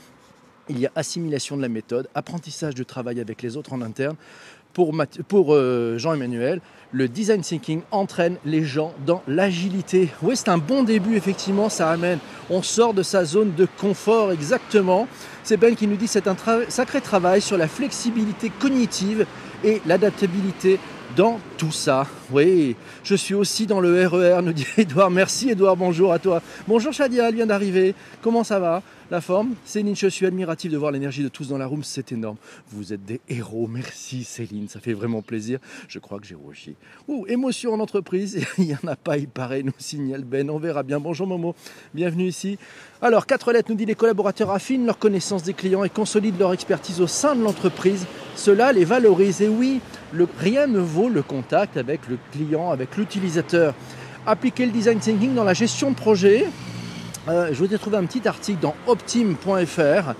Il 0.69 0.79
y 0.79 0.85
a 0.85 0.91
assimilation 0.95 1.57
de 1.57 1.61
la 1.61 1.69
méthode, 1.69 2.07
apprentissage 2.15 2.75
du 2.75 2.85
travail 2.85 3.19
avec 3.19 3.41
les 3.41 3.57
autres 3.57 3.73
en 3.73 3.81
interne. 3.81 4.15
Pour, 4.73 4.93
euh, 5.53 5.97
Jean-Emmanuel, 5.97 6.61
le 6.93 7.09
design 7.09 7.41
thinking 7.41 7.81
entraîne 7.91 8.37
les 8.45 8.63
gens 8.63 8.93
dans 9.05 9.21
l'agilité. 9.27 10.09
Oui, 10.21 10.37
c'est 10.37 10.47
un 10.47 10.57
bon 10.57 10.83
début, 10.83 11.17
effectivement, 11.17 11.67
ça 11.67 11.89
amène. 11.89 12.19
On 12.49 12.61
sort 12.61 12.93
de 12.93 13.03
sa 13.03 13.25
zone 13.25 13.53
de 13.53 13.67
confort, 13.79 14.31
exactement. 14.31 15.09
C'est 15.43 15.57
Ben 15.57 15.75
qui 15.75 15.87
nous 15.87 15.97
dit 15.97 16.07
c'est 16.07 16.27
un 16.27 16.37
sacré 16.69 17.01
travail 17.01 17.41
sur 17.41 17.57
la 17.57 17.67
flexibilité 17.67 18.49
cognitive 18.49 19.25
et 19.63 19.81
l'adaptabilité 19.85 20.79
dans 21.15 21.39
tout 21.57 21.71
ça. 21.71 22.07
Oui, 22.31 22.75
je 23.03 23.15
suis 23.15 23.33
aussi 23.33 23.65
dans 23.65 23.79
le 23.79 24.07
RER, 24.07 24.39
e 24.39 24.41
nous 24.41 24.53
dit 24.53 24.65
Edouard. 24.77 25.11
Merci 25.11 25.49
Edouard, 25.49 25.75
bonjour 25.75 26.13
à 26.13 26.19
toi. 26.19 26.41
Bonjour 26.67 26.93
Shadia, 26.93 27.29
elle 27.29 27.35
vient 27.35 27.45
d'arriver. 27.45 27.95
Comment 28.21 28.43
ça 28.43 28.59
va? 28.59 28.81
La 29.09 29.19
forme? 29.19 29.55
Céline, 29.65 29.95
je 29.95 30.07
suis 30.07 30.25
admirative 30.25 30.71
de 30.71 30.77
voir 30.77 30.91
l'énergie 30.91 31.21
de 31.21 31.27
tous 31.27 31.49
dans 31.49 31.57
la 31.57 31.65
room, 31.65 31.83
c'est 31.83 32.13
énorme. 32.13 32.37
Vous 32.69 32.93
êtes 32.93 33.03
des 33.03 33.19
héros, 33.27 33.67
merci 33.67 34.23
Céline, 34.23 34.69
ça 34.69 34.79
fait 34.79 34.93
vraiment 34.93 35.21
plaisir. 35.21 35.59
Je 35.89 35.99
crois 35.99 36.17
que 36.17 36.25
j'ai 36.25 36.35
rougi. 36.35 36.75
Ouh, 37.09 37.25
émotion 37.27 37.73
en 37.73 37.79
entreprise, 37.81 38.39
il 38.57 38.65
n'y 38.65 38.73
en 38.73 38.87
a 38.87 38.95
pas, 38.95 39.17
il 39.17 39.27
paraît, 39.27 39.63
nous 39.63 39.73
signale 39.77 40.23
Ben. 40.23 40.49
On 40.49 40.59
verra 40.59 40.83
bien. 40.83 40.99
Bonjour 40.99 41.27
Momo, 41.27 41.55
bienvenue 41.93 42.27
ici. 42.27 42.57
Alors, 43.01 43.25
quatre 43.25 43.51
lettres 43.51 43.69
nous 43.69 43.75
dit 43.75 43.85
les 43.85 43.95
collaborateurs 43.95 44.51
affinent 44.51 44.85
leur 44.85 44.97
connaissance 44.99 45.43
des 45.43 45.53
clients 45.53 45.83
et 45.83 45.89
consolident 45.89 46.37
leur 46.39 46.53
expertise 46.53 47.01
au 47.01 47.07
sein 47.07 47.35
de 47.35 47.41
l'entreprise. 47.41 48.05
Cela 48.35 48.71
les 48.71 48.85
valorise. 48.85 49.41
Et 49.41 49.49
oui, 49.49 49.81
rien 50.39 50.67
ne 50.67 50.79
vaut 50.79 51.09
le 51.09 51.21
contact 51.21 51.77
avec 51.77 52.07
le 52.07 52.17
client, 52.31 52.71
avec 52.71 52.97
l'utilisateur. 52.97 53.73
Appliquer 54.25 54.65
le 54.65 54.71
design 54.71 54.99
thinking 54.99 55.33
dans 55.33 55.43
la 55.43 55.53
gestion 55.53 55.91
de 55.91 55.95
projet. 55.95 56.47
Euh, 57.27 57.49
je 57.51 57.63
vous 57.63 57.73
ai 57.73 57.77
trouvé 57.77 57.97
un 57.97 58.05
petit 58.05 58.27
article 58.27 58.59
dans 58.61 58.75
optim.fr. 58.87 60.13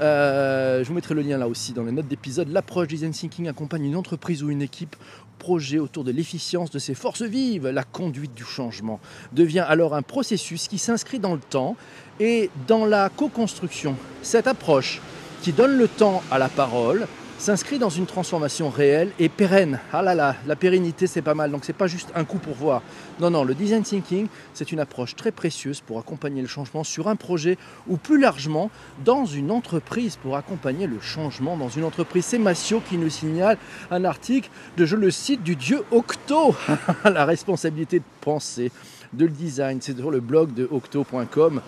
Euh, 0.00 0.82
je 0.82 0.88
vous 0.88 0.94
mettrai 0.94 1.14
le 1.14 1.20
lien 1.20 1.36
là 1.36 1.46
aussi 1.46 1.72
dans 1.72 1.84
les 1.84 1.92
notes 1.92 2.08
d'épisode. 2.08 2.48
L'approche 2.48 2.88
design 2.88 3.12
thinking 3.12 3.48
accompagne 3.48 3.84
une 3.84 3.96
entreprise 3.96 4.42
ou 4.42 4.50
une 4.50 4.62
équipe 4.62 4.96
projet 5.38 5.78
autour 5.78 6.04
de 6.04 6.12
l'efficience 6.12 6.70
de 6.70 6.78
ses 6.78 6.94
forces 6.94 7.22
vives. 7.22 7.68
La 7.68 7.82
conduite 7.82 8.34
du 8.34 8.44
changement 8.44 9.00
devient 9.32 9.64
alors 9.66 9.94
un 9.94 10.02
processus 10.02 10.68
qui 10.68 10.78
s'inscrit 10.78 11.18
dans 11.18 11.34
le 11.34 11.40
temps 11.40 11.76
et 12.18 12.50
dans 12.66 12.86
la 12.86 13.08
co-construction. 13.08 13.96
Cette 14.22 14.46
approche 14.46 15.00
qui 15.42 15.52
donne 15.52 15.76
le 15.76 15.88
temps 15.88 16.22
à 16.30 16.38
la 16.38 16.48
parole 16.48 17.06
s'inscrit 17.40 17.78
dans 17.78 17.88
une 17.88 18.04
transformation 18.04 18.68
réelle 18.68 19.10
et 19.18 19.30
pérenne. 19.30 19.80
Ah 19.94 20.02
là 20.02 20.14
là, 20.14 20.36
la 20.46 20.56
pérennité 20.56 21.06
c'est 21.06 21.22
pas 21.22 21.34
mal, 21.34 21.50
donc 21.50 21.64
c'est 21.64 21.72
pas 21.72 21.86
juste 21.86 22.10
un 22.14 22.24
coup 22.24 22.36
pour 22.36 22.54
voir. 22.54 22.82
Non, 23.18 23.30
non, 23.30 23.44
le 23.44 23.54
design 23.54 23.82
thinking 23.82 24.28
c'est 24.52 24.72
une 24.72 24.78
approche 24.78 25.16
très 25.16 25.32
précieuse 25.32 25.80
pour 25.80 25.98
accompagner 25.98 26.42
le 26.42 26.48
changement 26.48 26.84
sur 26.84 27.08
un 27.08 27.16
projet 27.16 27.56
ou 27.88 27.96
plus 27.96 28.20
largement 28.20 28.70
dans 29.06 29.24
une 29.24 29.50
entreprise 29.50 30.16
pour 30.16 30.36
accompagner 30.36 30.86
le 30.86 31.00
changement 31.00 31.56
dans 31.56 31.70
une 31.70 31.84
entreprise. 31.84 32.26
C'est 32.26 32.38
Massio 32.38 32.82
qui 32.86 32.98
nous 32.98 33.08
signale 33.08 33.56
un 33.90 34.04
article 34.04 34.50
de, 34.76 34.84
je 34.84 34.96
le 34.96 35.10
cite, 35.10 35.42
du 35.42 35.56
dieu 35.56 35.82
Octo, 35.90 36.54
la 37.04 37.24
responsabilité 37.24 38.00
de 38.00 38.04
penser 38.20 38.70
de 39.12 39.24
le 39.24 39.32
design, 39.32 39.78
c'est 39.80 39.96
sur 39.96 40.10
le 40.10 40.20
blog 40.20 40.52
de 40.54 40.68
octo.com. 40.70 41.60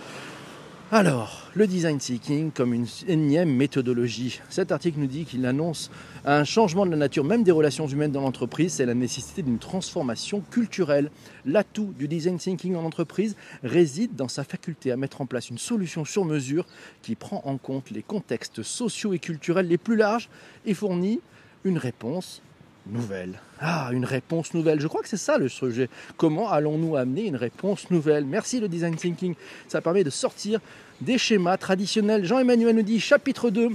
Alors, 0.94 1.48
le 1.54 1.66
design 1.66 1.96
thinking 1.96 2.50
comme 2.50 2.74
une 2.74 2.86
énième 3.08 3.50
méthodologie. 3.50 4.42
Cet 4.50 4.72
article 4.72 4.98
nous 4.98 5.06
dit 5.06 5.24
qu'il 5.24 5.46
annonce 5.46 5.90
un 6.26 6.44
changement 6.44 6.84
de 6.84 6.90
la 6.90 6.98
nature 6.98 7.24
même 7.24 7.44
des 7.44 7.50
relations 7.50 7.86
humaines 7.86 8.12
dans 8.12 8.20
l'entreprise, 8.20 8.74
c'est 8.74 8.84
la 8.84 8.92
nécessité 8.92 9.40
d'une 9.40 9.58
transformation 9.58 10.42
culturelle. 10.50 11.10
L'atout 11.46 11.94
du 11.98 12.08
design 12.08 12.36
thinking 12.36 12.76
en 12.76 12.84
entreprise 12.84 13.36
réside 13.62 14.16
dans 14.16 14.28
sa 14.28 14.44
faculté 14.44 14.92
à 14.92 14.98
mettre 14.98 15.22
en 15.22 15.26
place 15.26 15.48
une 15.48 15.56
solution 15.56 16.04
sur 16.04 16.26
mesure 16.26 16.66
qui 17.00 17.14
prend 17.14 17.40
en 17.46 17.56
compte 17.56 17.90
les 17.90 18.02
contextes 18.02 18.62
sociaux 18.62 19.14
et 19.14 19.18
culturels 19.18 19.68
les 19.68 19.78
plus 19.78 19.96
larges 19.96 20.28
et 20.66 20.74
fournit 20.74 21.20
une 21.64 21.78
réponse 21.78 22.42
nouvelle. 22.86 23.40
Ah, 23.60 23.90
une 23.92 24.04
réponse 24.04 24.54
nouvelle. 24.54 24.80
Je 24.80 24.86
crois 24.86 25.02
que 25.02 25.08
c'est 25.08 25.16
ça 25.16 25.38
le 25.38 25.48
sujet. 25.48 25.88
Comment 26.16 26.50
allons-nous 26.50 26.96
amener 26.96 27.26
une 27.26 27.36
réponse 27.36 27.90
nouvelle? 27.90 28.24
Merci 28.24 28.60
le 28.60 28.68
design 28.68 28.96
thinking. 28.96 29.34
Ça 29.68 29.80
permet 29.80 30.04
de 30.04 30.10
sortir 30.10 30.60
des 31.00 31.18
schémas 31.18 31.56
traditionnels. 31.56 32.24
Jean-Emmanuel 32.24 32.76
nous 32.76 32.82
dit 32.82 33.00
chapitre 33.00 33.50
2. 33.50 33.66
Et 33.66 33.68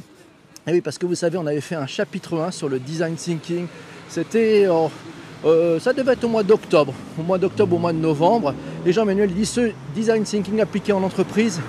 eh 0.67 0.71
oui, 0.73 0.81
parce 0.81 0.97
que 0.97 1.05
vous 1.05 1.15
savez, 1.15 1.37
on 1.37 1.47
avait 1.47 1.61
fait 1.61 1.75
un 1.75 1.87
chapitre 1.87 2.37
1 2.37 2.51
sur 2.51 2.69
le 2.69 2.79
design 2.79 3.15
thinking. 3.15 3.67
C'était. 4.09 4.67
Oh, 4.69 4.91
euh, 5.45 5.79
ça 5.79 5.93
devait 5.93 6.13
être 6.13 6.23
au 6.23 6.29
mois 6.29 6.43
d'octobre, 6.43 6.93
au 7.17 7.23
mois 7.23 7.37
d'octobre, 7.37 7.75
au 7.75 7.79
mois 7.79 7.93
de 7.93 7.99
novembre. 7.99 8.53
Et 8.85 8.91
Jean-Emmanuel 8.91 9.33
dit 9.33 9.45
ce 9.45 9.71
design 9.93 10.23
thinking 10.23 10.59
appliqué 10.61 10.91
en 10.93 11.03
entreprise, 11.03 11.61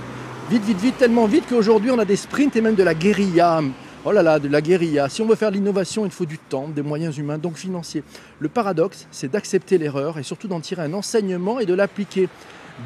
vite, 0.50 0.64
vite, 0.64 0.80
vite, 0.80 0.98
tellement 0.98 1.26
vite 1.26 1.44
qu'aujourd'hui 1.48 1.90
on 1.90 1.98
a 1.98 2.04
des 2.04 2.16
sprints 2.16 2.56
et 2.56 2.60
même 2.60 2.76
de 2.76 2.82
la 2.82 2.94
guérilla. 2.94 3.60
Oh 4.04 4.12
là 4.12 4.22
là, 4.22 4.38
de 4.38 4.48
la 4.48 4.60
guérilla. 4.60 5.08
Si 5.08 5.22
on 5.22 5.26
veut 5.26 5.34
faire 5.34 5.50
de 5.50 5.56
l'innovation, 5.56 6.04
il 6.04 6.12
faut 6.12 6.24
du 6.24 6.38
temps, 6.38 6.68
des 6.68 6.82
moyens 6.82 7.18
humains, 7.18 7.36
donc 7.36 7.56
financiers. 7.56 8.04
Le 8.38 8.48
paradoxe, 8.48 9.08
c'est 9.10 9.30
d'accepter 9.30 9.76
l'erreur 9.76 10.18
et 10.18 10.22
surtout 10.22 10.46
d'en 10.46 10.60
tirer 10.60 10.82
un 10.82 10.92
enseignement 10.94 11.58
et 11.58 11.66
de 11.66 11.74
l'appliquer. 11.74 12.28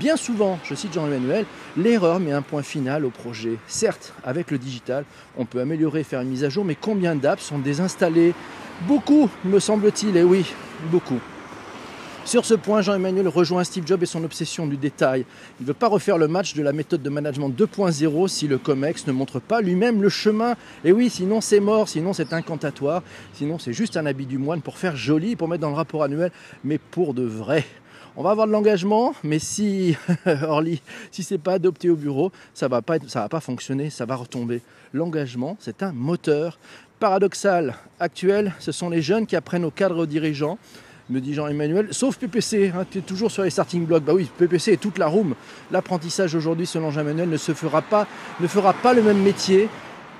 Bien 0.00 0.16
souvent, 0.16 0.58
je 0.64 0.74
cite 0.74 0.94
Jean-Emmanuel, 0.94 1.44
l'erreur 1.76 2.18
met 2.18 2.32
un 2.32 2.40
point 2.40 2.62
final 2.62 3.04
au 3.04 3.10
projet. 3.10 3.58
Certes, 3.66 4.14
avec 4.24 4.50
le 4.50 4.56
digital, 4.56 5.04
on 5.36 5.44
peut 5.44 5.60
améliorer, 5.60 6.02
faire 6.02 6.22
une 6.22 6.30
mise 6.30 6.44
à 6.44 6.48
jour, 6.48 6.64
mais 6.64 6.76
combien 6.80 7.14
d'apps 7.14 7.42
sont 7.42 7.58
désinstallées? 7.58 8.32
Beaucoup, 8.88 9.28
me 9.44 9.60
semble-t-il, 9.60 10.16
et 10.16 10.24
oui, 10.24 10.46
beaucoup. 10.90 11.20
Sur 12.24 12.44
ce 12.44 12.54
point, 12.54 12.82
Jean-Emmanuel 12.82 13.26
rejoint 13.26 13.64
Steve 13.64 13.84
Jobs 13.84 14.02
et 14.02 14.06
son 14.06 14.22
obsession 14.22 14.66
du 14.66 14.76
détail. 14.76 15.26
Il 15.58 15.64
ne 15.64 15.66
veut 15.66 15.74
pas 15.74 15.88
refaire 15.88 16.18
le 16.18 16.28
match 16.28 16.54
de 16.54 16.62
la 16.62 16.72
méthode 16.72 17.02
de 17.02 17.10
management 17.10 17.50
2.0 17.50 18.28
si 18.28 18.46
le 18.46 18.58
COMEX 18.58 19.08
ne 19.08 19.12
montre 19.12 19.40
pas 19.40 19.60
lui-même 19.60 20.00
le 20.00 20.08
chemin. 20.08 20.54
Et 20.84 20.92
oui, 20.92 21.10
sinon 21.10 21.40
c'est 21.40 21.58
mort, 21.58 21.88
sinon 21.88 22.12
c'est 22.12 22.32
incantatoire, 22.32 23.02
sinon 23.34 23.58
c'est 23.58 23.72
juste 23.72 23.96
un 23.96 24.06
habit 24.06 24.26
du 24.26 24.38
moine 24.38 24.62
pour 24.62 24.78
faire 24.78 24.94
joli, 24.96 25.34
pour 25.34 25.48
mettre 25.48 25.62
dans 25.62 25.70
le 25.70 25.74
rapport 25.74 26.04
annuel, 26.04 26.30
mais 26.62 26.78
pour 26.78 27.12
de 27.12 27.24
vrai. 27.24 27.64
On 28.14 28.22
va 28.22 28.30
avoir 28.30 28.46
de 28.46 28.52
l'engagement, 28.52 29.14
mais 29.24 29.40
si 29.40 29.96
Orly, 30.42 30.80
si 31.10 31.24
c'est 31.24 31.38
pas 31.38 31.54
adopté 31.54 31.90
au 31.90 31.96
bureau, 31.96 32.30
ça 32.54 32.68
va 32.68 32.82
pas 32.82 32.98
ça 33.08 33.22
va 33.22 33.28
pas 33.28 33.40
fonctionner, 33.40 33.90
ça 33.90 34.06
va 34.06 34.14
retomber. 34.14 34.62
L'engagement, 34.92 35.56
c'est 35.58 35.82
un 35.82 35.92
moteur 35.92 36.58
paradoxal 37.00 37.74
actuel. 37.98 38.54
Ce 38.60 38.70
sont 38.70 38.90
les 38.90 39.02
jeunes 39.02 39.26
qui 39.26 39.34
apprennent 39.34 39.64
aux 39.64 39.72
cadres 39.72 40.06
dirigeants 40.06 40.58
me 41.10 41.20
dit 41.20 41.34
Jean-Emmanuel, 41.34 41.88
sauf 41.90 42.16
PPC, 42.16 42.72
hein, 42.74 42.84
tu 42.90 42.98
es 42.98 43.02
toujours 43.02 43.30
sur 43.30 43.42
les 43.42 43.50
starting 43.50 43.86
blocks. 43.86 44.04
Bah 44.04 44.14
oui, 44.14 44.30
PPC 44.38 44.72
est 44.72 44.76
toute 44.76 44.98
la 44.98 45.06
room. 45.06 45.34
L'apprentissage 45.70 46.34
aujourd'hui, 46.34 46.66
selon 46.66 46.90
Jean-Emmanuel, 46.90 47.28
ne 47.28 47.36
se 47.36 47.52
fera 47.52 47.82
pas, 47.82 48.06
ne 48.40 48.46
fera 48.46 48.72
pas 48.72 48.94
le 48.94 49.02
même 49.02 49.20
métier 49.22 49.68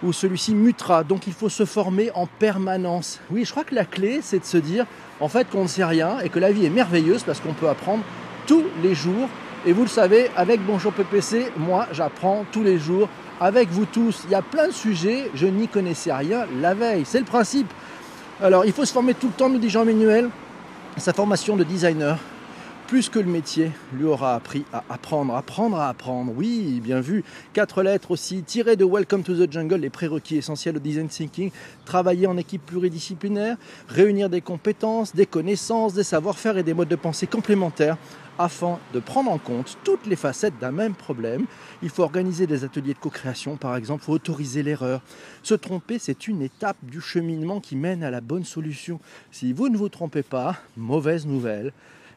où 0.03 0.13
celui-ci 0.13 0.55
mutera. 0.55 1.05
Donc 1.05 1.27
il 1.27 1.33
faut 1.33 1.49
se 1.49 1.65
former 1.65 2.11
en 2.15 2.27
permanence. 2.27 3.21
Oui, 3.31 3.45
je 3.45 3.51
crois 3.51 3.65
que 3.65 3.75
la 3.75 3.85
clé, 3.85 4.21
c'est 4.23 4.41
de 4.41 4.45
se 4.45 4.57
dire 4.57 4.87
en 5.21 5.29
fait 5.29 5.49
qu'on 5.49 5.63
ne 5.63 5.69
sait 5.69 5.85
rien 5.85 6.19
et 6.21 6.29
que 6.29 6.39
la 6.39 6.51
vie 6.51 6.67
est 6.67 6.71
merveilleuse 6.71 7.23
parce 7.23 7.41
qu'on 7.41 7.55
peut 7.55 7.69
apprendre 7.69 8.03
tous 8.47 8.65
les 8.83 8.95
jours. 8.95 9.29
Et 9.65 9.73
vous 9.73 9.83
le 9.83 9.89
savez, 9.89 10.29
avec 10.37 10.61
Bonjour 10.67 10.93
PPC, 10.93 11.53
moi 11.57 11.87
j'apprends 11.93 12.45
tous 12.51 12.65
les 12.65 12.79
jours. 12.79 13.09
Avec 13.41 13.69
vous 13.71 13.87
tous, 13.87 14.23
il 14.25 14.31
y 14.31 14.35
a 14.35 14.43
plein 14.43 14.69
de 14.69 14.73
sujets, 14.73 15.31
je 15.35 15.47
n'y 15.47 15.69
connaissais 15.69 16.13
rien 16.13 16.47
la 16.61 16.75
veille. 16.75 17.05
C'est 17.05 17.21
le 17.21 17.25
principe. 17.25 17.73
Alors 18.43 18.65
il 18.65 18.73
faut 18.73 18.85
se 18.85 18.93
former 18.93 19.15
tout 19.15 19.29
le 19.29 19.33
temps, 19.33 19.49
nous 19.49 19.59
dit 19.59 19.71
Jean-Emmanuel. 19.71 20.31
Sa 20.99 21.13
formation 21.13 21.57
de 21.57 21.65
designer, 21.65 22.19
plus 22.93 23.09
que 23.09 23.19
le 23.19 23.25
métier, 23.25 23.71
lui 23.95 24.05
aura 24.05 24.35
appris 24.35 24.67
à 24.71 24.85
apprendre, 24.91 25.35
apprendre 25.35 25.79
à 25.79 25.89
apprendre. 25.89 26.31
Oui, 26.37 26.79
bien 26.85 27.01
vu. 27.01 27.25
Quatre 27.55 27.83
lettres 27.83 28.11
aussi, 28.11 28.43
tirées 28.43 28.77
de 28.77 28.85
Welcome 28.85 29.23
to 29.23 29.35
the 29.35 29.51
Jungle, 29.51 29.77
les 29.77 29.89
prérequis 29.89 30.37
essentiels 30.37 30.77
au 30.77 30.79
design 30.79 31.09
thinking. 31.09 31.51
Travailler 31.87 32.27
en 32.27 32.37
équipe 32.37 32.67
pluridisciplinaire, 32.67 33.57
réunir 33.89 34.29
des 34.29 34.43
compétences, 34.43 35.15
des 35.15 35.25
connaissances, 35.25 35.95
des 35.95 36.03
savoir-faire 36.03 36.59
et 36.59 36.63
des 36.63 36.75
modes 36.75 36.89
de 36.89 36.97
pensée 36.97 37.27
complémentaires 37.27 37.97
afin 38.39 38.79
de 38.93 39.01
prendre 39.01 39.31
en 39.31 39.39
compte 39.39 39.79
toutes 39.85 40.05
les 40.05 40.17
facettes 40.17 40.59
d'un 40.61 40.73
même 40.73 40.95
problème. 40.95 41.47
Il 41.83 41.89
faut 41.89 42.03
organiser 42.03 42.47
des 42.47 42.63
ateliers 42.63 42.93
de 42.93 42.99
co-création, 42.99 43.57
par 43.57 43.75
exemple, 43.75 44.03
il 44.03 44.05
faut 44.05 44.13
autoriser 44.13 44.63
l'erreur. 44.63 45.01
Se 45.43 45.55
tromper, 45.55 45.99
c'est 45.99 46.29
une 46.29 46.43
étape 46.43 46.77
du 46.83 47.01
cheminement 47.01 47.59
qui 47.59 47.75
mène 47.75 48.05
à 48.05 48.11
la 48.11 48.21
bonne 48.21 48.45
solution. 48.45 49.01
Si 49.31 49.55
vous 49.55 49.71
ne 49.71 49.79
vous 49.79 49.89
trompez 49.89 50.23
pas, 50.23 50.57
mauvaise 50.77 51.25
nouvelle, 51.27 51.73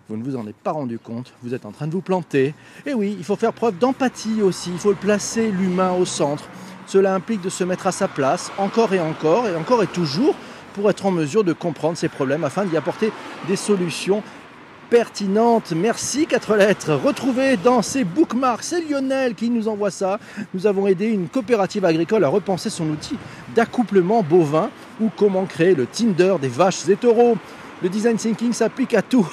vous 0.10 0.18
ne 0.18 0.24
vous 0.24 0.36
en 0.36 0.46
êtes 0.48 0.56
pas 0.56 0.72
rendu 0.72 1.00
compte, 1.00 1.34
vous 1.42 1.54
êtes 1.54 1.66
en 1.66 1.72
train 1.72 1.88
de 1.88 1.92
vous 1.92 2.02
planter. 2.02 2.54
Et 2.86 2.94
oui, 2.94 3.16
il 3.18 3.24
faut 3.24 3.36
faire 3.36 3.54
preuve 3.54 3.78
d'empathie 3.78 4.42
aussi, 4.42 4.72
il 4.72 4.78
faut 4.78 4.94
placer 4.94 5.52
l'humain 5.52 5.94
au 5.94 6.06
centre. 6.06 6.44
Cela 6.88 7.16
implique 7.16 7.42
de 7.42 7.50
se 7.50 7.64
mettre 7.64 7.88
à 7.88 7.92
sa 7.92 8.08
place 8.08 8.52
encore 8.58 8.94
et 8.94 9.00
encore 9.00 9.48
et 9.48 9.56
encore 9.56 9.82
et 9.82 9.88
toujours 9.88 10.36
pour 10.74 10.90
être 10.90 11.06
en 11.06 11.12
mesure 11.12 11.44
de 11.44 11.54
comprendre 11.54 11.98
ces 11.98 12.10
problèmes 12.10 12.44
afin 12.44 12.66
d'y 12.66 12.78
apporter 12.78 13.12
des 13.48 13.56
solutions 13.56 14.22
pertinente. 14.90 15.74
Merci 15.76 16.28
quatre 16.28 16.56
lettres. 16.56 16.94
Retrouvez 16.94 17.58
dans 17.58 17.82
ces 17.82 18.04
bookmarks, 18.04 18.64
c'est 18.64 18.82
Lionel 18.82 19.34
qui 19.34 19.50
nous 19.50 19.68
envoie 19.68 19.92
ça. 19.92 20.20
Nous 20.54 20.68
avons 20.68 20.88
aidé 20.88 21.08
une 21.08 21.28
coopérative 21.28 21.86
agricole 21.86 22.24
à 22.24 22.28
repenser 22.28 22.70
son 22.70 22.90
outil 22.90 23.18
d'accouplement 23.56 24.22
bovin 24.22 24.70
ou 25.02 25.10
comment 25.16 25.46
créer 25.46 25.76
le 25.76 25.88
Tinder 25.88 26.36
des 26.40 26.48
vaches 26.48 26.88
et 26.88 26.96
taureaux. 26.96 27.38
Le 27.86 27.92
design 27.92 28.18
thinking 28.18 28.52
s'applique 28.52 28.96
à 28.96 29.04
tout. 29.04 29.30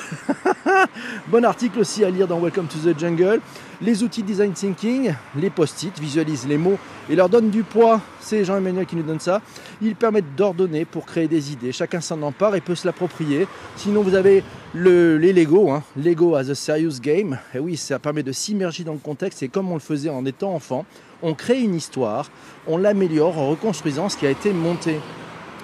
bon 1.28 1.42
article 1.42 1.78
aussi 1.78 2.04
à 2.04 2.10
lire 2.10 2.28
dans 2.28 2.38
Welcome 2.38 2.66
to 2.66 2.76
the 2.80 2.98
Jungle. 2.98 3.40
Les 3.80 4.02
outils 4.02 4.22
design 4.22 4.52
thinking, 4.52 5.14
les 5.36 5.48
post-it, 5.48 5.98
visualisent 5.98 6.46
les 6.46 6.58
mots 6.58 6.76
et 7.08 7.16
leur 7.16 7.30
donnent 7.30 7.48
du 7.48 7.62
poids. 7.62 8.02
C'est 8.20 8.44
Jean-Emmanuel 8.44 8.84
qui 8.84 8.94
nous 8.96 9.04
donne 9.04 9.20
ça. 9.20 9.40
Ils 9.80 9.96
permettent 9.96 10.34
d'ordonner 10.36 10.84
pour 10.84 11.06
créer 11.06 11.28
des 11.28 11.50
idées. 11.50 11.72
Chacun 11.72 12.02
s'en 12.02 12.20
empare 12.20 12.54
et 12.54 12.60
peut 12.60 12.74
se 12.74 12.86
l'approprier. 12.86 13.48
Sinon, 13.76 14.02
vous 14.02 14.14
avez 14.14 14.44
les 14.74 15.32
Lego, 15.32 15.70
hein. 15.70 15.82
Lego 15.96 16.34
as 16.34 16.50
a 16.50 16.54
serious 16.54 17.00
game. 17.00 17.38
Et 17.54 17.58
oui, 17.58 17.78
ça 17.78 17.98
permet 17.98 18.22
de 18.22 18.32
s'immerger 18.32 18.84
dans 18.84 18.92
le 18.92 18.98
contexte 18.98 19.42
et 19.42 19.48
comme 19.48 19.70
on 19.70 19.76
le 19.76 19.80
faisait 19.80 20.10
en 20.10 20.26
étant 20.26 20.54
enfant, 20.54 20.84
on 21.22 21.32
crée 21.32 21.62
une 21.62 21.74
histoire, 21.74 22.30
on 22.66 22.76
l'améliore 22.76 23.38
en 23.38 23.48
reconstruisant 23.48 24.10
ce 24.10 24.18
qui 24.18 24.26
a 24.26 24.30
été 24.30 24.52
monté. 24.52 25.00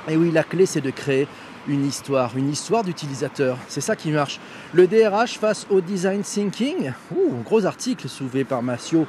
Et 0.09 0.17
oui, 0.17 0.31
la 0.31 0.43
clé, 0.43 0.65
c'est 0.65 0.81
de 0.81 0.91
créer 0.91 1.29
une 1.69 1.87
histoire, 1.87 2.37
une 2.37 2.51
histoire 2.51 2.83
d'utilisateur. 2.83 3.57
C'est 3.69 3.81
ça 3.81 3.95
qui 3.95 4.11
marche. 4.11 4.41
Le 4.73 4.87
DRH 4.87 5.39
face 5.39 5.67
au 5.71 5.81
design 5.81 6.23
thinking. 6.23 6.93
Ouh, 7.15 7.43
gros 7.45 7.65
article 7.67 8.09
soulevé 8.09 8.45
par 8.45 8.63
Massio. 8.63 9.07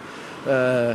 Euh, 0.48 0.94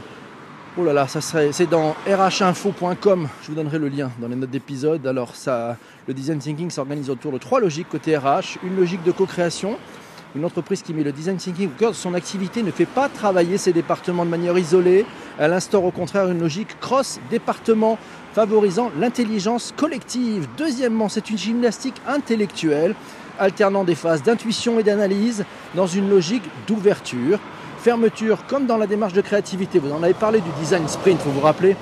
oh 0.77 0.85
là 0.85 0.93
là, 0.93 1.09
ça 1.09 1.21
serait, 1.21 1.53
c'est 1.53 1.69
dans 1.69 1.97
rhinfo.com. 2.07 3.29
Je 3.43 3.49
vous 3.49 3.55
donnerai 3.55 3.79
le 3.79 3.89
lien 3.89 4.11
dans 4.21 4.29
les 4.29 4.37
notes 4.37 4.51
d'épisode. 4.51 5.07
Alors 5.07 5.35
ça, 5.35 5.77
le 6.07 6.15
design 6.15 6.39
thinking 6.39 6.71
s'organise 6.71 7.11
autour 7.11 7.33
de 7.33 7.39
trois 7.39 7.61
logiques 7.61 7.89
côté 7.89 8.17
RH. 8.17 8.59
Une 8.63 8.77
logique 8.77 9.03
de 9.03 9.13
co-création. 9.13 9.79
Une 10.37 10.45
entreprise 10.45 10.83
qui 10.83 10.93
met 10.93 11.05
le 11.05 11.13
design 11.13 11.37
thinking 11.37 11.69
au 11.69 11.79
cœur 11.79 11.91
de 11.93 11.97
son 11.97 12.13
activité 12.13 12.65
ne 12.65 12.73
fait 12.73 12.87
pas 12.87 13.09
travailler 13.09 13.57
ses 13.57 13.73
départements 13.73 14.25
de 14.25 14.31
manière 14.31 14.59
isolée. 14.59 15.07
Elle 15.39 15.53
instaure 15.53 15.85
au 15.85 15.93
contraire 15.93 16.29
une 16.29 16.41
logique 16.41 16.79
cross-département 16.81 17.99
favorisant 18.35 18.91
l'intelligence 18.99 19.73
collective. 19.77 20.49
Deuxièmement, 20.59 21.09
c'est 21.09 21.31
une 21.31 21.39
gymnastique 21.39 21.95
intellectuelle 22.07 22.95
alternant 23.39 23.85
des 23.85 23.95
phases 23.95 24.23
d'intuition 24.23 24.79
et 24.81 24.83
d'analyse 24.83 25.45
dans 25.75 25.87
une 25.87 26.11
logique 26.11 26.43
d'ouverture. 26.67 27.39
Fermeture, 27.79 28.45
comme 28.47 28.67
dans 28.67 28.77
la 28.77 28.87
démarche 28.87 29.13
de 29.13 29.21
créativité. 29.21 29.79
Vous 29.79 29.93
en 29.93 30.03
avez 30.03 30.15
parlé 30.15 30.41
du 30.41 30.51
design 30.59 30.89
sprint, 30.89 31.21
vous 31.25 31.33
vous 31.33 31.41
rappelez 31.41 31.77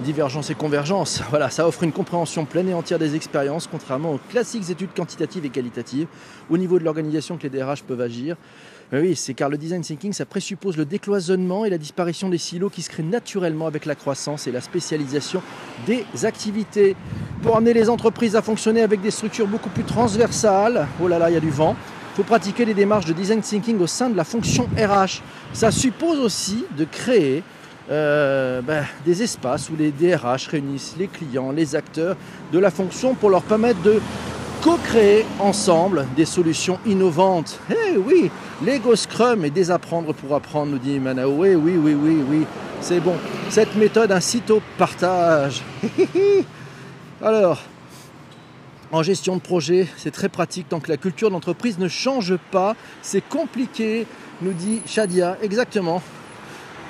Divergence 0.00 0.48
et 0.50 0.54
convergence, 0.54 1.22
voilà, 1.30 1.50
ça 1.50 1.68
offre 1.68 1.82
une 1.82 1.92
compréhension 1.92 2.46
pleine 2.46 2.70
et 2.70 2.74
entière 2.74 2.98
des 2.98 3.14
expériences, 3.14 3.68
contrairement 3.70 4.12
aux 4.12 4.20
classiques 4.30 4.70
études 4.70 4.94
quantitatives 4.96 5.44
et 5.44 5.50
qualitatives, 5.50 6.06
au 6.48 6.56
niveau 6.56 6.78
de 6.78 6.84
l'organisation 6.84 7.36
que 7.36 7.42
les 7.42 7.50
DRH 7.50 7.82
peuvent 7.82 8.00
agir. 8.00 8.36
Oui, 8.92 9.14
c'est 9.14 9.34
car 9.34 9.48
le 9.48 9.56
design 9.56 9.82
thinking, 9.82 10.12
ça 10.12 10.24
présuppose 10.24 10.76
le 10.76 10.84
décloisonnement 10.84 11.64
et 11.64 11.70
la 11.70 11.78
disparition 11.78 12.28
des 12.28 12.38
silos 12.38 12.70
qui 12.70 12.82
se 12.82 12.90
créent 12.90 13.04
naturellement 13.04 13.68
avec 13.68 13.86
la 13.86 13.94
croissance 13.94 14.48
et 14.48 14.52
la 14.52 14.60
spécialisation 14.60 15.42
des 15.86 16.04
activités. 16.24 16.96
Pour 17.40 17.56
amener 17.56 17.72
les 17.72 17.88
entreprises 17.88 18.34
à 18.34 18.42
fonctionner 18.42 18.82
avec 18.82 19.00
des 19.00 19.12
structures 19.12 19.46
beaucoup 19.46 19.68
plus 19.68 19.84
transversales, 19.84 20.88
oh 21.00 21.06
là 21.06 21.20
là, 21.20 21.30
il 21.30 21.34
y 21.34 21.36
a 21.36 21.40
du 21.40 21.50
vent, 21.50 21.76
il 22.12 22.16
faut 22.16 22.24
pratiquer 22.24 22.64
les 22.64 22.74
démarches 22.74 23.06
de 23.06 23.12
design 23.12 23.40
thinking 23.42 23.78
au 23.78 23.86
sein 23.86 24.10
de 24.10 24.16
la 24.16 24.24
fonction 24.24 24.68
RH. 24.76 25.22
Ça 25.52 25.70
suppose 25.70 26.18
aussi 26.18 26.64
de 26.76 26.84
créer 26.84 27.44
euh, 27.92 28.60
ben, 28.60 28.84
des 29.06 29.22
espaces 29.22 29.70
où 29.70 29.76
les 29.76 29.92
DRH 29.92 30.48
réunissent 30.48 30.96
les 30.98 31.06
clients, 31.06 31.52
les 31.52 31.76
acteurs 31.76 32.16
de 32.52 32.58
la 32.58 32.72
fonction 32.72 33.14
pour 33.14 33.30
leur 33.30 33.42
permettre 33.42 33.80
de 33.82 34.00
co-créer 34.62 35.24
ensemble 35.38 36.06
des 36.16 36.24
solutions 36.24 36.78
innovantes. 36.86 37.58
Eh 37.70 37.96
oui, 37.96 38.30
Lego 38.64 38.94
Scrum 38.94 39.44
et 39.44 39.50
désapprendre 39.50 40.12
pour 40.12 40.34
apprendre, 40.34 40.72
nous 40.72 40.78
dit 40.78 40.98
Manao. 40.98 41.30
Oui, 41.30 41.54
oui, 41.54 41.76
oui, 41.76 41.94
oui, 41.94 42.22
oui, 42.28 42.46
c'est 42.80 43.00
bon. 43.00 43.14
Cette 43.48 43.74
méthode 43.76 44.12
incite 44.12 44.50
au 44.50 44.60
partage. 44.76 45.62
Alors, 47.22 47.62
en 48.92 49.02
gestion 49.02 49.36
de 49.36 49.40
projet, 49.40 49.88
c'est 49.96 50.10
très 50.10 50.28
pratique 50.28 50.68
tant 50.68 50.80
que 50.80 50.90
la 50.90 50.96
culture 50.96 51.30
d'entreprise 51.30 51.78
ne 51.78 51.88
change 51.88 52.36
pas. 52.50 52.76
C'est 53.02 53.26
compliqué, 53.26 54.06
nous 54.42 54.52
dit 54.52 54.82
Shadia. 54.84 55.38
Exactement. 55.42 56.02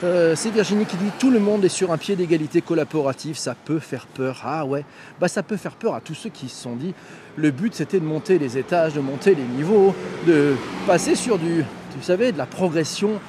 Euh, 0.02 0.35
c'est 0.35 0.50
Virginie 0.50 0.87
qui 0.87 0.97
dit 0.97 1.11
tout 1.19 1.30
le 1.30 1.40
monde 1.40 1.62
est 1.62 1.69
sur 1.69 1.92
un 1.92 1.99
pied 1.99 2.16
d'égalité 2.16 2.62
collaborative, 2.62 3.37
ça 3.37 3.55
peut 3.55 3.81
faire 3.81 4.07
peur. 4.07 4.40
Ah 4.44 4.64
ouais, 4.64 4.85
bah 5.20 5.29
ça 5.29 5.42
peut 5.42 5.59
faire 5.59 5.74
peur 5.74 5.94
à 5.94 6.01
tous 6.01 6.14
ceux 6.14 6.31
qui 6.31 6.48
se 6.48 6.62
sont 6.62 6.74
dit 6.74 6.94
le 7.37 7.51
but 7.51 7.74
c'était 7.74 8.01
de 8.01 8.05
monter 8.07 8.38
les 8.38 8.57
étages, 8.57 8.94
de 8.94 9.01
monter 9.01 9.35
les 9.35 9.44
niveaux, 9.44 9.94
de 10.27 10.55
passer 10.87 11.14
sur 11.14 11.38
du, 11.38 11.62
vous 11.96 12.03
savez, 12.03 12.33
de 12.33 12.38
la 12.38 12.46
progression. 12.46 13.20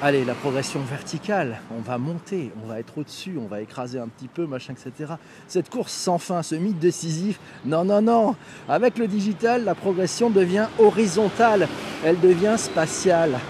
Allez, 0.00 0.24
la 0.24 0.34
progression 0.34 0.80
verticale, 0.80 1.60
on 1.76 1.82
va 1.82 1.98
monter, 1.98 2.52
on 2.64 2.68
va 2.68 2.78
être 2.78 2.96
au-dessus, 2.98 3.36
on 3.36 3.48
va 3.48 3.60
écraser 3.60 3.98
un 3.98 4.06
petit 4.06 4.28
peu, 4.28 4.46
machin, 4.46 4.72
etc. 4.72 5.14
Cette 5.48 5.68
course 5.68 5.92
sans 5.92 6.18
fin, 6.18 6.42
ce 6.44 6.54
mythe 6.54 6.78
décisif, 6.78 7.40
non, 7.64 7.84
non, 7.84 8.00
non. 8.00 8.36
Avec 8.68 8.96
le 8.96 9.08
digital, 9.08 9.64
la 9.64 9.74
progression 9.74 10.30
devient 10.30 10.68
horizontale, 10.78 11.66
elle 12.04 12.20
devient 12.20 12.54
spatiale. 12.56 13.40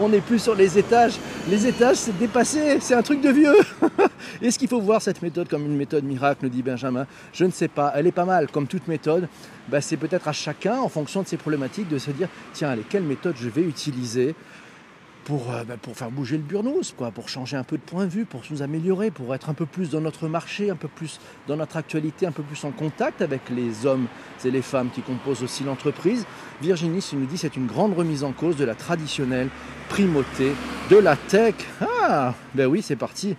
On 0.00 0.08
n'est 0.08 0.20
plus 0.20 0.38
sur 0.38 0.54
les 0.54 0.78
étages. 0.78 1.14
Les 1.48 1.66
étages, 1.66 1.96
c'est 1.96 2.16
dépassé, 2.16 2.78
c'est 2.80 2.94
un 2.94 3.02
truc 3.02 3.20
de 3.20 3.30
vieux. 3.30 3.56
Est-ce 4.42 4.58
qu'il 4.58 4.68
faut 4.68 4.80
voir 4.80 5.02
cette 5.02 5.22
méthode 5.22 5.48
comme 5.48 5.64
une 5.64 5.76
méthode 5.76 6.04
miracle, 6.04 6.48
dit 6.48 6.62
Benjamin 6.62 7.06
Je 7.32 7.44
ne 7.44 7.50
sais 7.50 7.68
pas. 7.68 7.92
Elle 7.94 8.06
est 8.06 8.12
pas 8.12 8.24
mal, 8.24 8.48
comme 8.50 8.66
toute 8.66 8.86
méthode. 8.88 9.28
Bah, 9.68 9.80
c'est 9.80 9.96
peut-être 9.96 10.28
à 10.28 10.32
chacun, 10.32 10.78
en 10.78 10.88
fonction 10.88 11.22
de 11.22 11.28
ses 11.28 11.36
problématiques, 11.36 11.88
de 11.88 11.98
se 11.98 12.10
dire 12.10 12.28
tiens, 12.52 12.70
allez, 12.70 12.84
quelle 12.88 13.02
méthode 13.02 13.34
je 13.38 13.48
vais 13.48 13.62
utiliser 13.62 14.34
pour, 15.28 15.52
euh, 15.52 15.62
bah, 15.62 15.76
pour 15.76 15.94
faire 15.94 16.10
bouger 16.10 16.38
le 16.38 16.42
burnous, 16.42 16.94
quoi, 16.96 17.10
pour 17.10 17.28
changer 17.28 17.58
un 17.58 17.62
peu 17.62 17.76
de 17.76 17.82
point 17.82 18.06
de 18.06 18.10
vue, 18.10 18.24
pour 18.24 18.40
nous 18.50 18.62
améliorer, 18.62 19.10
pour 19.10 19.34
être 19.34 19.50
un 19.50 19.54
peu 19.54 19.66
plus 19.66 19.90
dans 19.90 20.00
notre 20.00 20.26
marché, 20.26 20.70
un 20.70 20.74
peu 20.74 20.88
plus 20.88 21.20
dans 21.46 21.56
notre 21.56 21.76
actualité, 21.76 22.24
un 22.24 22.32
peu 22.32 22.42
plus 22.42 22.64
en 22.64 22.70
contact 22.70 23.20
avec 23.20 23.42
les 23.50 23.84
hommes 23.84 24.06
et 24.42 24.50
les 24.50 24.62
femmes 24.62 24.88
qui 24.88 25.02
composent 25.02 25.42
aussi 25.42 25.64
l'entreprise. 25.64 26.24
Virginie 26.62 27.06
nous 27.12 27.26
dit 27.26 27.36
c'est 27.36 27.56
une 27.56 27.66
grande 27.66 27.94
remise 27.94 28.24
en 28.24 28.32
cause 28.32 28.56
de 28.56 28.64
la 28.64 28.74
traditionnelle 28.74 29.50
primauté 29.90 30.54
de 30.88 30.96
la 30.96 31.14
tech. 31.14 31.56
Ah, 31.82 32.34
ben 32.54 32.66
oui, 32.66 32.80
c'est 32.80 32.96
parti. 32.96 33.36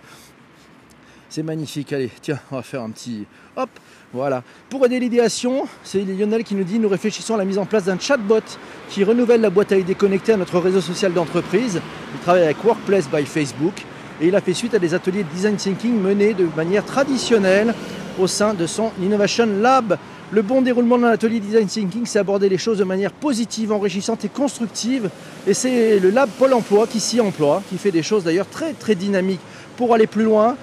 C'est 1.28 1.42
magnifique. 1.42 1.92
Allez, 1.92 2.12
tiens, 2.22 2.38
on 2.52 2.56
va 2.56 2.62
faire 2.62 2.82
un 2.82 2.90
petit 2.90 3.26
hop. 3.56 3.68
Voilà. 4.12 4.42
Pour 4.68 4.84
aider 4.84 4.98
l'idéation, 4.98 5.68
c'est 5.84 6.00
Lionel 6.00 6.42
qui 6.42 6.56
nous 6.56 6.64
dit 6.64 6.80
nous 6.80 6.88
réfléchissons 6.88 7.34
à 7.34 7.38
la 7.38 7.44
mise 7.44 7.58
en 7.58 7.64
place 7.64 7.84
d'un 7.84 7.98
chatbot 7.98 8.40
qui 8.88 9.04
renouvelle 9.04 9.40
la 9.40 9.50
boîte 9.50 9.70
à 9.70 9.76
idées 9.76 9.94
connectée 9.94 10.32
à 10.32 10.36
notre 10.36 10.58
réseau 10.58 10.80
social 10.80 11.12
d'entreprise. 11.12 11.80
Il 12.14 12.20
travaille 12.20 12.42
avec 12.42 12.64
Workplace 12.64 13.08
by 13.08 13.24
Facebook 13.24 13.84
et 14.20 14.26
il 14.26 14.34
a 14.34 14.40
fait 14.40 14.52
suite 14.52 14.74
à 14.74 14.80
des 14.80 14.94
ateliers 14.94 15.22
de 15.22 15.28
design 15.28 15.54
thinking 15.54 15.94
menés 15.94 16.34
de 16.34 16.48
manière 16.56 16.84
traditionnelle 16.84 17.72
au 18.18 18.26
sein 18.26 18.52
de 18.52 18.66
son 18.66 18.90
Innovation 19.00 19.46
Lab. 19.46 19.96
Le 20.32 20.42
bon 20.42 20.60
déroulement 20.60 20.98
d'un 20.98 21.08
atelier 21.08 21.38
design 21.38 21.68
thinking, 21.68 22.04
c'est 22.04 22.18
aborder 22.18 22.48
les 22.48 22.58
choses 22.58 22.78
de 22.78 22.84
manière 22.84 23.12
positive, 23.12 23.70
enrichissante 23.70 24.24
et 24.24 24.28
constructive. 24.28 25.08
Et 25.46 25.54
c'est 25.54 26.00
le 26.00 26.10
lab 26.10 26.28
Pôle 26.36 26.54
Emploi 26.54 26.88
qui 26.88 26.98
s'y 26.98 27.20
emploie, 27.20 27.62
qui 27.70 27.78
fait 27.78 27.92
des 27.92 28.02
choses 28.02 28.24
d'ailleurs 28.24 28.48
très 28.48 28.72
très 28.72 28.96
dynamiques. 28.96 29.40
Pour 29.76 29.94
aller 29.94 30.08
plus 30.08 30.24
loin, 30.24 30.56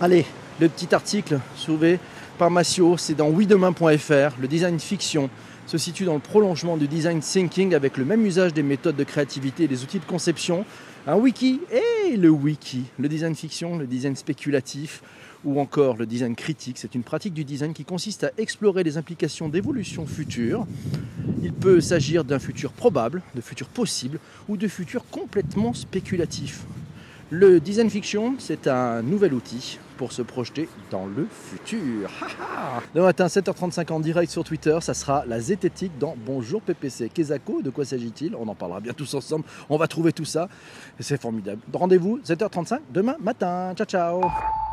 allez, 0.00 0.24
le 0.60 0.68
petit 0.68 0.94
article 0.94 1.40
soulevé 1.56 1.98
c'est 2.96 3.14
dans 3.14 3.28
oui-demain.fr. 3.28 4.40
Le 4.40 4.48
design 4.48 4.80
fiction 4.80 5.30
se 5.66 5.78
situe 5.78 6.04
dans 6.04 6.14
le 6.14 6.20
prolongement 6.20 6.76
du 6.76 6.88
design 6.88 7.20
thinking 7.20 7.72
avec 7.72 7.96
le 7.96 8.04
même 8.04 8.26
usage 8.26 8.52
des 8.52 8.64
méthodes 8.64 8.96
de 8.96 9.04
créativité 9.04 9.64
et 9.64 9.68
des 9.68 9.84
outils 9.84 10.00
de 10.00 10.04
conception. 10.04 10.64
Un 11.06 11.14
wiki 11.16 11.60
et 11.70 12.16
le 12.16 12.30
wiki, 12.30 12.84
le 12.98 13.08
design 13.08 13.36
fiction, 13.36 13.78
le 13.78 13.86
design 13.86 14.16
spéculatif 14.16 15.02
ou 15.44 15.60
encore 15.60 15.96
le 15.96 16.04
design 16.04 16.34
critique. 16.34 16.78
C'est 16.78 16.96
une 16.96 17.04
pratique 17.04 17.34
du 17.34 17.44
design 17.44 17.72
qui 17.74 17.84
consiste 17.84 18.24
à 18.24 18.32
explorer 18.38 18.82
les 18.82 18.96
implications 18.96 19.48
d'évolution 19.48 20.04
future. 20.06 20.66
Il 21.42 21.52
peut 21.52 21.80
s'agir 21.80 22.24
d'un 22.24 22.40
futur 22.40 22.72
probable, 22.72 23.22
de 23.36 23.40
futur 23.40 23.68
possible 23.68 24.18
ou 24.48 24.56
de 24.56 24.66
futur 24.66 25.04
complètement 25.10 25.74
spéculatif. 25.74 26.62
Le 27.30 27.60
design 27.60 27.88
fiction, 27.88 28.34
c'est 28.38 28.66
un 28.66 29.00
nouvel 29.02 29.32
outil 29.32 29.78
se 30.10 30.22
projeter 30.22 30.68
dans 30.90 31.06
le 31.06 31.28
futur. 31.30 32.10
Demain 32.94 33.06
matin, 33.06 33.26
7h35 33.26 33.92
en 33.92 34.00
direct 34.00 34.32
sur 34.32 34.42
Twitter, 34.42 34.76
ça 34.80 34.94
sera 34.94 35.24
la 35.26 35.38
zététique 35.38 35.96
dans 35.98 36.16
Bonjour 36.26 36.60
PPC. 36.62 37.10
Kezako, 37.10 37.62
de 37.62 37.70
quoi 37.70 37.84
s'agit-il? 37.84 38.34
On 38.34 38.48
en 38.48 38.54
parlera 38.56 38.80
bien 38.80 38.94
tous 38.94 39.14
ensemble. 39.14 39.44
On 39.68 39.76
va 39.76 39.86
trouver 39.86 40.12
tout 40.12 40.24
ça. 40.24 40.48
C'est 40.98 41.20
formidable. 41.20 41.60
Rendez-vous 41.72 42.18
7h35 42.24 42.80
demain 42.90 43.16
matin. 43.20 43.74
Ciao, 43.76 43.86
ciao 43.86 44.71